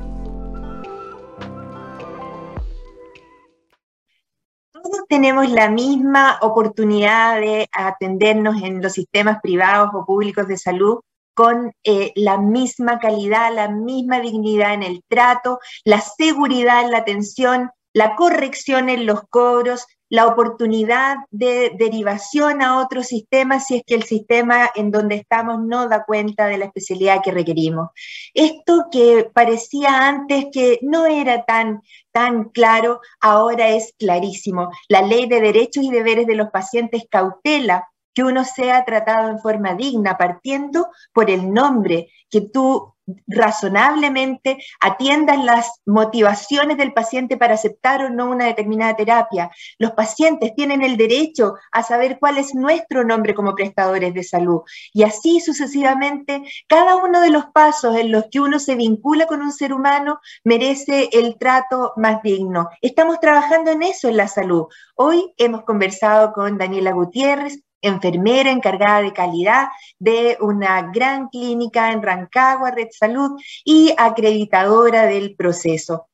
Tenemos 5.11 5.49
la 5.49 5.69
misma 5.69 6.39
oportunidad 6.41 7.41
de 7.41 7.67
atendernos 7.73 8.63
en 8.63 8.81
los 8.81 8.93
sistemas 8.93 9.41
privados 9.43 9.89
o 9.93 10.05
públicos 10.05 10.47
de 10.47 10.57
salud 10.57 11.01
con 11.33 11.73
eh, 11.83 12.13
la 12.15 12.37
misma 12.37 12.97
calidad, 12.97 13.53
la 13.53 13.67
misma 13.67 14.21
dignidad 14.21 14.73
en 14.73 14.83
el 14.83 15.03
trato, 15.09 15.59
la 15.83 15.99
seguridad 15.99 16.85
en 16.85 16.91
la 16.91 16.99
atención, 16.99 17.71
la 17.93 18.15
corrección 18.15 18.87
en 18.87 19.05
los 19.05 19.23
cobros, 19.29 19.85
la 20.11 20.27
oportunidad 20.27 21.15
de 21.31 21.71
derivación 21.79 22.61
a 22.61 22.81
otro 22.81 23.01
sistema 23.01 23.61
si 23.61 23.77
es 23.77 23.83
que 23.87 23.95
el 23.95 24.03
sistema 24.03 24.69
en 24.75 24.91
donde 24.91 25.15
estamos 25.15 25.61
no 25.63 25.87
da 25.87 26.03
cuenta 26.03 26.47
de 26.47 26.57
la 26.57 26.65
especialidad 26.65 27.21
que 27.23 27.31
requerimos. 27.31 27.91
Esto 28.33 28.87
que 28.91 29.31
parecía 29.33 30.09
antes 30.09 30.47
que 30.51 30.79
no 30.81 31.05
era 31.05 31.45
tan, 31.45 31.81
tan 32.11 32.49
claro, 32.49 32.99
ahora 33.21 33.69
es 33.69 33.93
clarísimo. 33.97 34.69
La 34.89 35.01
ley 35.01 35.27
de 35.27 35.39
derechos 35.39 35.85
y 35.85 35.91
deberes 35.91 36.27
de 36.27 36.35
los 36.35 36.49
pacientes 36.49 37.03
cautela 37.09 37.87
que 38.13 38.25
uno 38.25 38.43
sea 38.43 38.83
tratado 38.83 39.29
en 39.29 39.39
forma 39.39 39.75
digna, 39.75 40.17
partiendo 40.17 40.89
por 41.13 41.29
el 41.29 41.53
nombre, 41.53 42.09
que 42.29 42.41
tú 42.41 42.93
razonablemente 43.27 44.57
atiendan 44.79 45.45
las 45.45 45.81
motivaciones 45.85 46.77
del 46.77 46.93
paciente 46.93 47.37
para 47.37 47.55
aceptar 47.55 48.03
o 48.03 48.09
no 48.09 48.29
una 48.29 48.45
determinada 48.45 48.95
terapia. 48.95 49.51
Los 49.77 49.91
pacientes 49.91 50.53
tienen 50.55 50.81
el 50.81 50.97
derecho 50.97 51.55
a 51.71 51.83
saber 51.83 52.17
cuál 52.19 52.37
es 52.37 52.53
nuestro 52.53 53.03
nombre 53.03 53.33
como 53.33 53.55
prestadores 53.55 54.13
de 54.13 54.23
salud. 54.23 54.61
Y 54.93 55.03
así 55.03 55.39
sucesivamente, 55.39 56.43
cada 56.67 56.95
uno 56.95 57.21
de 57.21 57.29
los 57.29 57.45
pasos 57.47 57.95
en 57.95 58.11
los 58.11 58.25
que 58.31 58.39
uno 58.39 58.59
se 58.59 58.75
vincula 58.75 59.25
con 59.25 59.41
un 59.41 59.51
ser 59.51 59.73
humano 59.73 60.19
merece 60.43 61.09
el 61.11 61.37
trato 61.37 61.93
más 61.95 62.21
digno. 62.21 62.69
Estamos 62.81 63.19
trabajando 63.19 63.71
en 63.71 63.83
eso 63.83 64.07
en 64.07 64.17
la 64.17 64.27
salud. 64.27 64.67
Hoy 64.95 65.33
hemos 65.37 65.63
conversado 65.63 66.33
con 66.33 66.57
Daniela 66.57 66.91
Gutiérrez, 66.91 67.63
enfermera 67.81 68.51
encargada 68.51 69.01
de 69.01 69.13
calidad 69.13 69.67
de 69.99 70.37
una 70.39 70.91
gran 70.91 71.29
clínica 71.29 71.91
en 71.91 72.01
Rancagua, 72.01 72.71
Red 72.71 72.89
Salud, 72.91 73.39
y 73.63 73.93
acreditadora 73.97 75.05
del 75.05 75.35
proceso. 75.35 76.07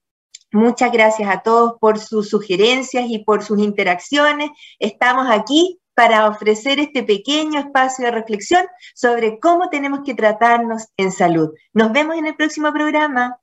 Muchas 0.51 0.91
gracias 0.91 1.29
a 1.29 1.41
todos 1.41 1.73
por 1.79 1.99
sus 1.99 2.29
sugerencias 2.29 3.05
y 3.09 3.19
por 3.19 3.43
sus 3.43 3.59
interacciones. 3.59 4.49
Estamos 4.79 5.27
aquí 5.29 5.79
para 5.93 6.27
ofrecer 6.27 6.79
este 6.79 7.03
pequeño 7.03 7.59
espacio 7.59 8.05
de 8.05 8.11
reflexión 8.11 8.65
sobre 8.93 9.39
cómo 9.39 9.69
tenemos 9.69 10.01
que 10.05 10.13
tratarnos 10.13 10.87
en 10.95 11.11
salud. 11.11 11.49
Nos 11.73 11.91
vemos 11.91 12.15
en 12.15 12.27
el 12.27 12.35
próximo 12.35 12.71
programa. 12.71 13.39